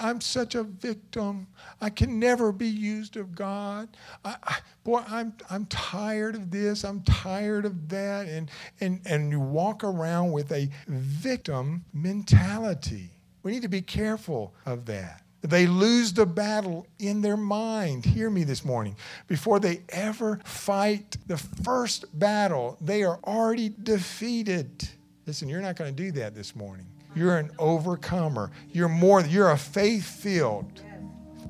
I'm 0.00 0.20
such 0.20 0.56
a 0.56 0.64
victim. 0.64 1.46
I 1.80 1.90
can 1.90 2.18
never 2.18 2.50
be 2.50 2.66
used 2.66 3.16
of 3.16 3.36
God. 3.36 3.88
I, 4.24 4.34
I, 4.42 4.56
boy, 4.82 5.04
I'm, 5.06 5.32
I'm 5.48 5.66
tired 5.66 6.34
of 6.34 6.50
this. 6.50 6.84
I'm 6.84 7.02
tired 7.02 7.66
of 7.66 7.88
that. 7.90 8.26
And, 8.26 8.50
and, 8.80 9.00
and 9.04 9.30
you 9.30 9.38
walk 9.38 9.84
around 9.84 10.32
with 10.32 10.50
a 10.50 10.70
victim 10.88 11.84
mentality. 11.92 13.10
We 13.46 13.52
need 13.52 13.62
to 13.62 13.68
be 13.68 13.80
careful 13.80 14.52
of 14.66 14.86
that. 14.86 15.22
They 15.42 15.68
lose 15.68 16.12
the 16.12 16.26
battle 16.26 16.84
in 16.98 17.22
their 17.22 17.36
mind. 17.36 18.04
Hear 18.04 18.28
me 18.28 18.42
this 18.42 18.64
morning. 18.64 18.96
Before 19.28 19.60
they 19.60 19.82
ever 19.90 20.40
fight 20.44 21.16
the 21.28 21.36
first 21.36 22.06
battle, 22.18 22.76
they 22.80 23.04
are 23.04 23.20
already 23.22 23.68
defeated. 23.68 24.88
Listen, 25.26 25.48
you're 25.48 25.60
not 25.60 25.76
going 25.76 25.94
to 25.94 26.02
do 26.02 26.10
that 26.18 26.34
this 26.34 26.56
morning. 26.56 26.86
You're 27.14 27.38
an 27.38 27.52
overcomer. 27.60 28.50
You're 28.72 28.88
more, 28.88 29.20
you're 29.20 29.52
a 29.52 29.56
faith 29.56 30.04
filled. 30.04 30.82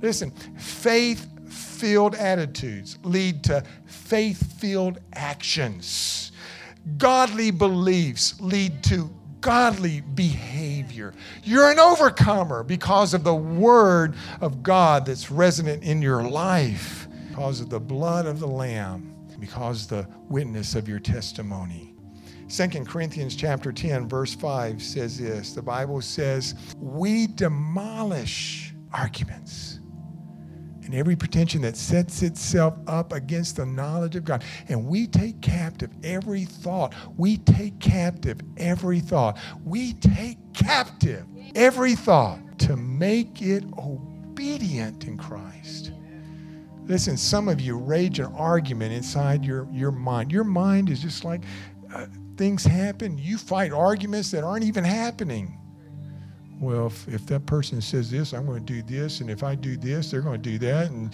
Listen, 0.02 0.32
faith 0.58 1.26
filled 1.50 2.14
attitudes 2.14 2.98
lead 3.04 3.42
to 3.44 3.64
faith 3.86 4.60
filled 4.60 4.98
actions. 5.14 6.30
Godly 6.98 7.50
beliefs 7.50 8.38
lead 8.38 8.84
to 8.84 9.08
godly 9.46 10.00
behavior. 10.00 11.14
You're 11.44 11.70
an 11.70 11.78
overcomer 11.78 12.64
because 12.64 13.14
of 13.14 13.22
the 13.22 13.32
word 13.32 14.16
of 14.40 14.64
God 14.64 15.06
that's 15.06 15.30
resonant 15.30 15.84
in 15.84 16.02
your 16.02 16.24
life, 16.24 17.06
because 17.28 17.60
of 17.60 17.70
the 17.70 17.78
blood 17.78 18.26
of 18.26 18.40
the 18.40 18.48
Lamb, 18.48 19.14
because 19.38 19.86
the 19.86 20.08
witness 20.28 20.74
of 20.74 20.88
your 20.88 20.98
testimony. 20.98 21.94
2 22.48 22.68
Corinthians 22.84 23.36
chapter 23.36 23.72
10 23.72 24.08
verse 24.08 24.34
5 24.34 24.82
says 24.82 25.18
this. 25.18 25.52
The 25.52 25.62
Bible 25.62 26.00
says, 26.00 26.56
"We 26.80 27.28
demolish 27.28 28.74
arguments 28.92 29.75
and 30.86 30.94
every 30.94 31.16
pretension 31.16 31.60
that 31.62 31.76
sets 31.76 32.22
itself 32.22 32.74
up 32.86 33.12
against 33.12 33.56
the 33.56 33.66
knowledge 33.66 34.16
of 34.16 34.24
God. 34.24 34.44
And 34.68 34.86
we 34.86 35.06
take 35.06 35.40
captive 35.42 35.90
every 36.02 36.44
thought. 36.44 36.94
We 37.16 37.38
take 37.38 37.78
captive 37.80 38.40
every 38.56 39.00
thought. 39.00 39.38
We 39.64 39.94
take 39.94 40.38
captive 40.54 41.26
every 41.54 41.94
thought 41.94 42.38
to 42.60 42.76
make 42.76 43.42
it 43.42 43.64
obedient 43.76 45.04
in 45.04 45.18
Christ. 45.18 45.92
Listen, 46.86 47.16
some 47.16 47.48
of 47.48 47.60
you 47.60 47.76
rage 47.76 48.20
an 48.20 48.32
argument 48.36 48.92
inside 48.92 49.44
your, 49.44 49.66
your 49.72 49.90
mind. 49.90 50.30
Your 50.30 50.44
mind 50.44 50.88
is 50.88 51.02
just 51.02 51.24
like 51.24 51.42
uh, 51.92 52.06
things 52.36 52.64
happen. 52.64 53.18
You 53.18 53.38
fight 53.38 53.72
arguments 53.72 54.30
that 54.30 54.44
aren't 54.44 54.64
even 54.64 54.84
happening 54.84 55.58
well, 56.58 56.86
if, 56.86 57.08
if 57.08 57.26
that 57.26 57.46
person 57.46 57.80
says 57.80 58.10
this, 58.10 58.32
I'm 58.32 58.46
going 58.46 58.64
to 58.64 58.72
do 58.72 58.82
this, 58.82 59.20
and 59.20 59.30
if 59.30 59.42
I 59.42 59.54
do 59.54 59.76
this, 59.76 60.10
they're 60.10 60.22
going 60.22 60.42
to 60.42 60.50
do 60.50 60.58
that, 60.58 60.90
and 60.90 61.12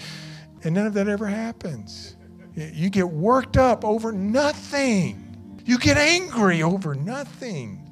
and 0.65 0.75
none 0.75 0.87
of 0.87 0.95
that 0.95 1.09
ever 1.09 1.27
happens. 1.27 2.17
You 2.55 2.91
get 2.91 3.09
worked 3.09 3.57
up 3.57 3.85
over 3.85 4.13
nothing. 4.13 5.61
You 5.65 5.79
get 5.79 5.97
angry 5.97 6.63
over 6.63 6.95
nothing. 6.95 7.91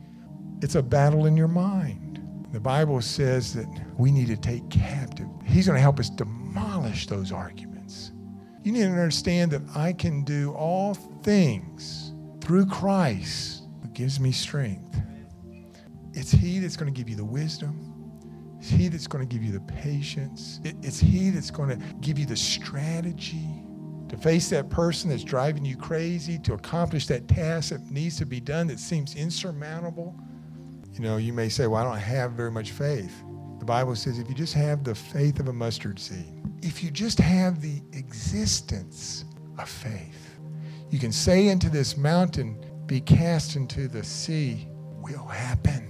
It's 0.62 0.74
a 0.74 0.82
battle 0.82 1.26
in 1.26 1.36
your 1.36 1.48
mind. 1.48 2.22
The 2.52 2.60
Bible 2.60 3.00
says 3.00 3.54
that 3.54 3.66
we 3.96 4.10
need 4.10 4.28
to 4.28 4.36
take 4.36 4.68
captive. 4.70 5.26
He's 5.44 5.66
going 5.66 5.76
to 5.76 5.82
help 5.82 5.98
us 5.98 6.10
demolish 6.10 7.06
those 7.06 7.32
arguments. 7.32 8.12
You 8.62 8.72
need 8.72 8.82
to 8.82 8.88
understand 8.90 9.52
that 9.52 9.62
I 9.74 9.92
can 9.92 10.22
do 10.24 10.52
all 10.52 10.94
things 10.94 12.12
through 12.40 12.66
Christ 12.66 13.62
who 13.82 13.88
gives 13.88 14.20
me 14.20 14.32
strength. 14.32 14.89
It's 16.12 16.30
He 16.30 16.58
that's 16.58 16.76
going 16.76 16.92
to 16.92 16.96
give 16.96 17.08
you 17.08 17.16
the 17.16 17.24
wisdom. 17.24 17.86
It's 18.58 18.70
He 18.70 18.88
that's 18.88 19.06
going 19.06 19.26
to 19.26 19.34
give 19.34 19.44
you 19.44 19.52
the 19.52 19.60
patience. 19.60 20.60
It's 20.64 21.00
He 21.00 21.30
that's 21.30 21.50
going 21.50 21.70
to 21.70 21.76
give 22.00 22.18
you 22.18 22.26
the 22.26 22.36
strategy 22.36 23.48
to 24.08 24.16
face 24.16 24.50
that 24.50 24.68
person 24.68 25.08
that's 25.08 25.22
driving 25.22 25.64
you 25.64 25.76
crazy, 25.76 26.36
to 26.40 26.54
accomplish 26.54 27.06
that 27.06 27.28
task 27.28 27.70
that 27.70 27.90
needs 27.90 28.16
to 28.18 28.26
be 28.26 28.40
done 28.40 28.66
that 28.66 28.80
seems 28.80 29.14
insurmountable. 29.14 30.18
You 30.92 31.00
know, 31.00 31.16
you 31.16 31.32
may 31.32 31.48
say, 31.48 31.66
Well, 31.68 31.80
I 31.80 31.84
don't 31.84 32.02
have 32.02 32.32
very 32.32 32.50
much 32.50 32.72
faith. 32.72 33.22
The 33.60 33.64
Bible 33.64 33.94
says 33.94 34.18
if 34.18 34.28
you 34.28 34.34
just 34.34 34.54
have 34.54 34.84
the 34.84 34.94
faith 34.94 35.38
of 35.38 35.48
a 35.48 35.52
mustard 35.52 35.98
seed, 35.98 36.42
if 36.62 36.82
you 36.82 36.90
just 36.90 37.18
have 37.18 37.60
the 37.60 37.80
existence 37.92 39.24
of 39.58 39.68
faith, 39.68 40.38
you 40.90 40.98
can 40.98 41.12
say 41.12 41.48
into 41.48 41.70
this 41.70 41.96
mountain, 41.96 42.58
Be 42.86 43.00
cast 43.00 43.54
into 43.54 43.86
the 43.86 44.02
sea, 44.02 44.66
will 44.98 45.26
happen 45.26 45.89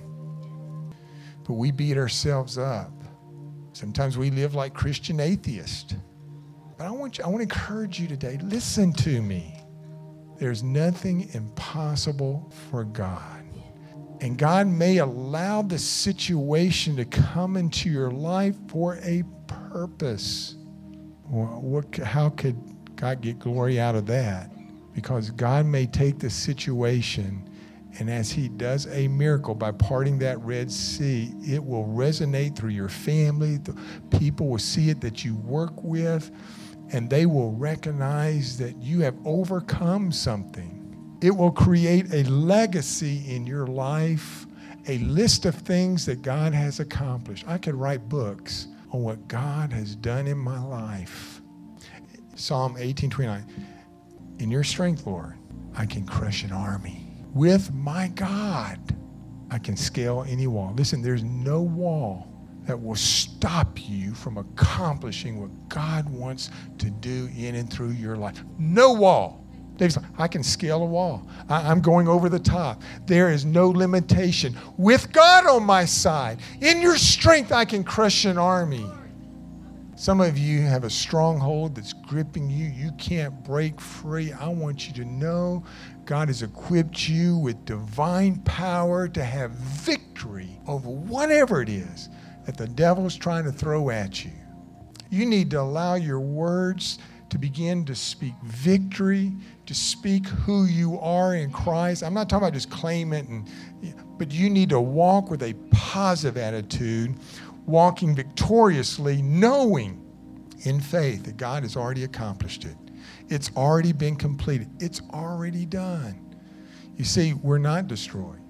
but 1.50 1.56
we 1.56 1.72
beat 1.72 1.96
ourselves 1.96 2.58
up. 2.58 2.92
Sometimes 3.72 4.16
we 4.16 4.30
live 4.30 4.54
like 4.54 4.72
Christian 4.72 5.18
atheists. 5.18 5.96
But 6.78 6.86
I 6.86 6.92
want 6.92 7.18
you, 7.18 7.24
I 7.24 7.26
want 7.26 7.38
to 7.38 7.42
encourage 7.42 7.98
you 7.98 8.06
today. 8.06 8.38
Listen 8.40 8.92
to 8.92 9.20
me. 9.20 9.58
There's 10.38 10.62
nothing 10.62 11.28
impossible 11.34 12.52
for 12.70 12.84
God. 12.84 13.42
And 14.20 14.38
God 14.38 14.68
may 14.68 14.98
allow 14.98 15.62
the 15.62 15.76
situation 15.76 16.94
to 16.94 17.04
come 17.04 17.56
into 17.56 17.90
your 17.90 18.12
life 18.12 18.54
for 18.68 19.00
a 19.02 19.24
purpose. 19.48 20.54
What, 21.24 21.96
how 21.96 22.28
could 22.28 22.56
God 22.94 23.22
get 23.22 23.40
glory 23.40 23.80
out 23.80 23.96
of 23.96 24.06
that? 24.06 24.52
Because 24.94 25.30
God 25.30 25.66
may 25.66 25.86
take 25.86 26.20
the 26.20 26.30
situation 26.30 27.49
and 27.98 28.08
as 28.08 28.30
he 28.30 28.48
does 28.48 28.86
a 28.86 29.08
miracle 29.08 29.54
by 29.54 29.72
parting 29.72 30.18
that 30.20 30.40
Red 30.40 30.70
Sea, 30.70 31.32
it 31.42 31.62
will 31.62 31.86
resonate 31.86 32.56
through 32.56 32.70
your 32.70 32.88
family. 32.88 33.56
The 33.58 33.76
people 34.16 34.48
will 34.48 34.58
see 34.58 34.90
it 34.90 35.00
that 35.00 35.24
you 35.24 35.34
work 35.36 35.82
with, 35.82 36.30
and 36.92 37.10
they 37.10 37.26
will 37.26 37.52
recognize 37.52 38.56
that 38.58 38.76
you 38.80 39.00
have 39.00 39.16
overcome 39.24 40.12
something. 40.12 41.18
It 41.20 41.32
will 41.32 41.50
create 41.50 42.12
a 42.14 42.22
legacy 42.30 43.22
in 43.34 43.46
your 43.46 43.66
life, 43.66 44.46
a 44.86 44.98
list 44.98 45.44
of 45.44 45.54
things 45.54 46.06
that 46.06 46.22
God 46.22 46.54
has 46.54 46.80
accomplished. 46.80 47.44
I 47.46 47.58
could 47.58 47.74
write 47.74 48.08
books 48.08 48.68
on 48.92 49.02
what 49.02 49.28
God 49.28 49.72
has 49.72 49.94
done 49.96 50.26
in 50.26 50.38
my 50.38 50.62
life. 50.62 51.42
Psalm 52.36 52.76
18:29. 52.78 53.44
In 54.38 54.50
your 54.50 54.64
strength, 54.64 55.06
Lord, 55.06 55.34
I 55.76 55.84
can 55.84 56.06
crush 56.06 56.44
an 56.44 56.52
army 56.52 57.09
with 57.34 57.72
my 57.72 58.08
God, 58.08 58.78
I 59.50 59.58
can 59.58 59.76
scale 59.76 60.24
any 60.28 60.46
wall. 60.46 60.72
Listen, 60.76 61.02
there's 61.02 61.24
no 61.24 61.62
wall 61.62 62.26
that 62.66 62.80
will 62.80 62.94
stop 62.94 63.78
you 63.88 64.14
from 64.14 64.38
accomplishing 64.38 65.40
what 65.40 65.50
God 65.68 66.08
wants 66.08 66.50
to 66.78 66.90
do 66.90 67.28
in 67.36 67.56
and 67.56 67.72
through 67.72 67.90
your 67.90 68.16
life. 68.16 68.42
No 68.58 68.92
wall. 68.92 69.44
David's 69.76 69.96
like, 69.96 70.06
I 70.18 70.28
can 70.28 70.42
scale 70.42 70.82
a 70.82 70.86
wall. 70.86 71.26
I, 71.48 71.70
am 71.70 71.80
going 71.80 72.06
over 72.06 72.28
the 72.28 72.38
top. 72.38 72.82
There 73.06 73.30
is 73.30 73.46
no 73.46 73.70
limitation. 73.70 74.54
With 74.76 75.10
God 75.10 75.46
on 75.46 75.64
my 75.64 75.86
side, 75.86 76.40
in 76.60 76.82
your 76.82 76.96
strength, 76.96 77.50
I 77.50 77.64
can 77.64 77.82
crush 77.82 78.26
an 78.26 78.36
army. 78.36 78.86
Some 80.00 80.22
of 80.22 80.38
you 80.38 80.62
have 80.62 80.84
a 80.84 80.88
stronghold 80.88 81.74
that's 81.74 81.92
gripping 81.92 82.48
you. 82.48 82.64
You 82.64 82.90
can't 82.92 83.44
break 83.44 83.78
free. 83.78 84.32
I 84.32 84.48
want 84.48 84.88
you 84.88 84.94
to 84.94 85.04
know 85.04 85.62
God 86.06 86.28
has 86.28 86.42
equipped 86.42 87.06
you 87.06 87.36
with 87.36 87.66
divine 87.66 88.36
power 88.44 89.08
to 89.08 89.22
have 89.22 89.50
victory 89.50 90.58
over 90.66 90.88
whatever 90.88 91.60
it 91.60 91.68
is 91.68 92.08
that 92.46 92.56
the 92.56 92.66
devil's 92.66 93.14
trying 93.14 93.44
to 93.44 93.52
throw 93.52 93.90
at 93.90 94.24
you. 94.24 94.30
You 95.10 95.26
need 95.26 95.50
to 95.50 95.60
allow 95.60 95.96
your 95.96 96.20
words 96.20 96.98
to 97.28 97.36
begin 97.36 97.84
to 97.84 97.94
speak 97.94 98.32
victory, 98.42 99.32
to 99.66 99.74
speak 99.74 100.26
who 100.26 100.64
you 100.64 100.98
are 101.00 101.34
in 101.34 101.52
Christ. 101.52 102.02
I'm 102.02 102.14
not 102.14 102.30
talking 102.30 102.48
about 102.48 102.54
just 102.54 102.70
claim 102.70 103.12
it, 103.12 103.28
and, 103.28 103.46
but 104.16 104.32
you 104.32 104.48
need 104.48 104.70
to 104.70 104.80
walk 104.80 105.30
with 105.30 105.42
a 105.42 105.52
positive 105.70 106.38
attitude, 106.38 107.16
walking 107.66 108.14
victoriously, 108.14 109.22
knowing 109.22 110.04
in 110.62 110.80
faith 110.80 111.24
that 111.24 111.36
God 111.36 111.62
has 111.62 111.76
already 111.76 112.04
accomplished 112.04 112.64
it. 112.64 112.76
It's 113.28 113.50
already 113.56 113.92
been 113.92 114.16
completed, 114.16 114.68
it's 114.80 115.00
already 115.12 115.64
done. 115.64 116.36
You 116.96 117.04
see, 117.04 117.32
we're 117.32 117.58
not 117.58 117.86
destroyed. 117.86 118.40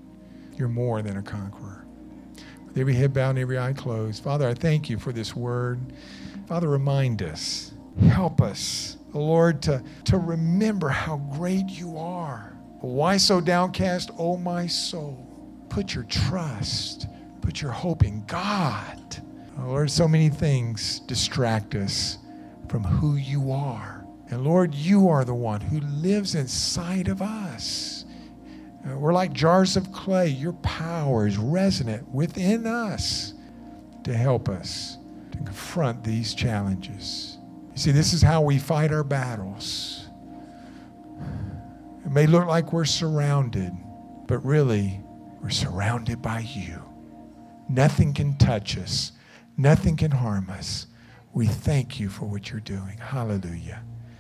You're 0.57 0.69
more 0.69 1.03
than 1.03 1.19
a 1.19 1.23
conqueror. 1.23 1.87
With 2.67 2.79
every 2.79 2.95
head 2.95 3.13
bowed 3.13 3.31
and 3.31 3.39
every 3.39 3.59
eye 3.59 3.73
closed, 3.73 4.23
Father, 4.23 4.49
I 4.49 4.55
thank 4.55 4.91
you 4.91 4.99
for 4.99 5.13
this 5.13 5.37
word. 5.37 5.81
Father, 6.47 6.69
remind 6.69 7.23
us, 7.23 7.73
help 8.09 8.41
us, 8.41 8.97
Lord, 9.13 9.63
to, 9.63 9.83
to 10.05 10.19
remember 10.19 10.89
how 10.89 11.19
great 11.35 11.69
you 11.69 11.97
are. 11.97 12.57
Why 12.81 13.19
so 13.19 13.41
downcast, 13.41 14.11
O 14.13 14.33
oh 14.33 14.37
my 14.37 14.67
soul? 14.67 15.27
Put 15.69 15.95
your 15.95 16.05
trust, 16.05 17.07
put 17.51 17.61
your 17.61 17.73
hope 17.73 18.05
in 18.05 18.25
God. 18.27 19.25
Oh, 19.59 19.71
Lord, 19.71 19.91
so 19.91 20.07
many 20.07 20.29
things 20.29 21.01
distract 21.01 21.75
us 21.75 22.19
from 22.69 22.85
who 22.85 23.17
you 23.17 23.51
are. 23.51 24.07
And 24.29 24.45
Lord, 24.45 24.73
you 24.73 25.09
are 25.09 25.25
the 25.25 25.35
one 25.35 25.61
who 25.61 25.81
lives 25.81 26.37
inside 26.37 27.09
of 27.09 27.21
us. 27.21 28.05
Uh, 28.89 28.97
we're 28.97 29.13
like 29.13 29.33
jars 29.33 29.77
of 29.77 29.91
clay. 29.91 30.29
Your 30.29 30.53
power 30.53 31.27
is 31.27 31.39
resonant 31.39 32.09
within 32.11 32.69
us 32.69 33.35
to 34.05 34.15
help 34.17 34.49
us 34.49 34.99
to 35.33 35.39
confront 35.39 36.05
these 36.05 36.35
challenges. 36.35 37.37
You 37.73 37.79
see, 37.79 37.91
this 37.91 38.13
is 38.13 38.23
how 38.23 38.43
we 38.43 38.61
fight 38.61 38.93
our 38.93 39.03
battles. 39.03 40.07
It 42.05 42.13
may 42.13 42.29
look 42.29 42.47
like 42.47 42.73
we're 42.73 42.85
surrounded, 42.85 43.73
but 44.29 44.39
really, 44.45 45.01
we're 45.43 45.51
surrounded 45.51 46.23
by 46.23 46.47
you. 46.49 46.85
Nothing 47.71 48.13
can 48.13 48.37
touch 48.37 48.77
us, 48.77 49.13
nothing 49.57 49.97
can 49.97 50.11
harm 50.11 50.51
us. 50.51 50.89
We 51.33 51.47
thank 51.47 52.01
you 52.01 52.09
for 52.09 52.25
what 52.25 52.51
you're 52.51 52.59
doing. 52.59 52.99
Hallelujah. 52.99 53.85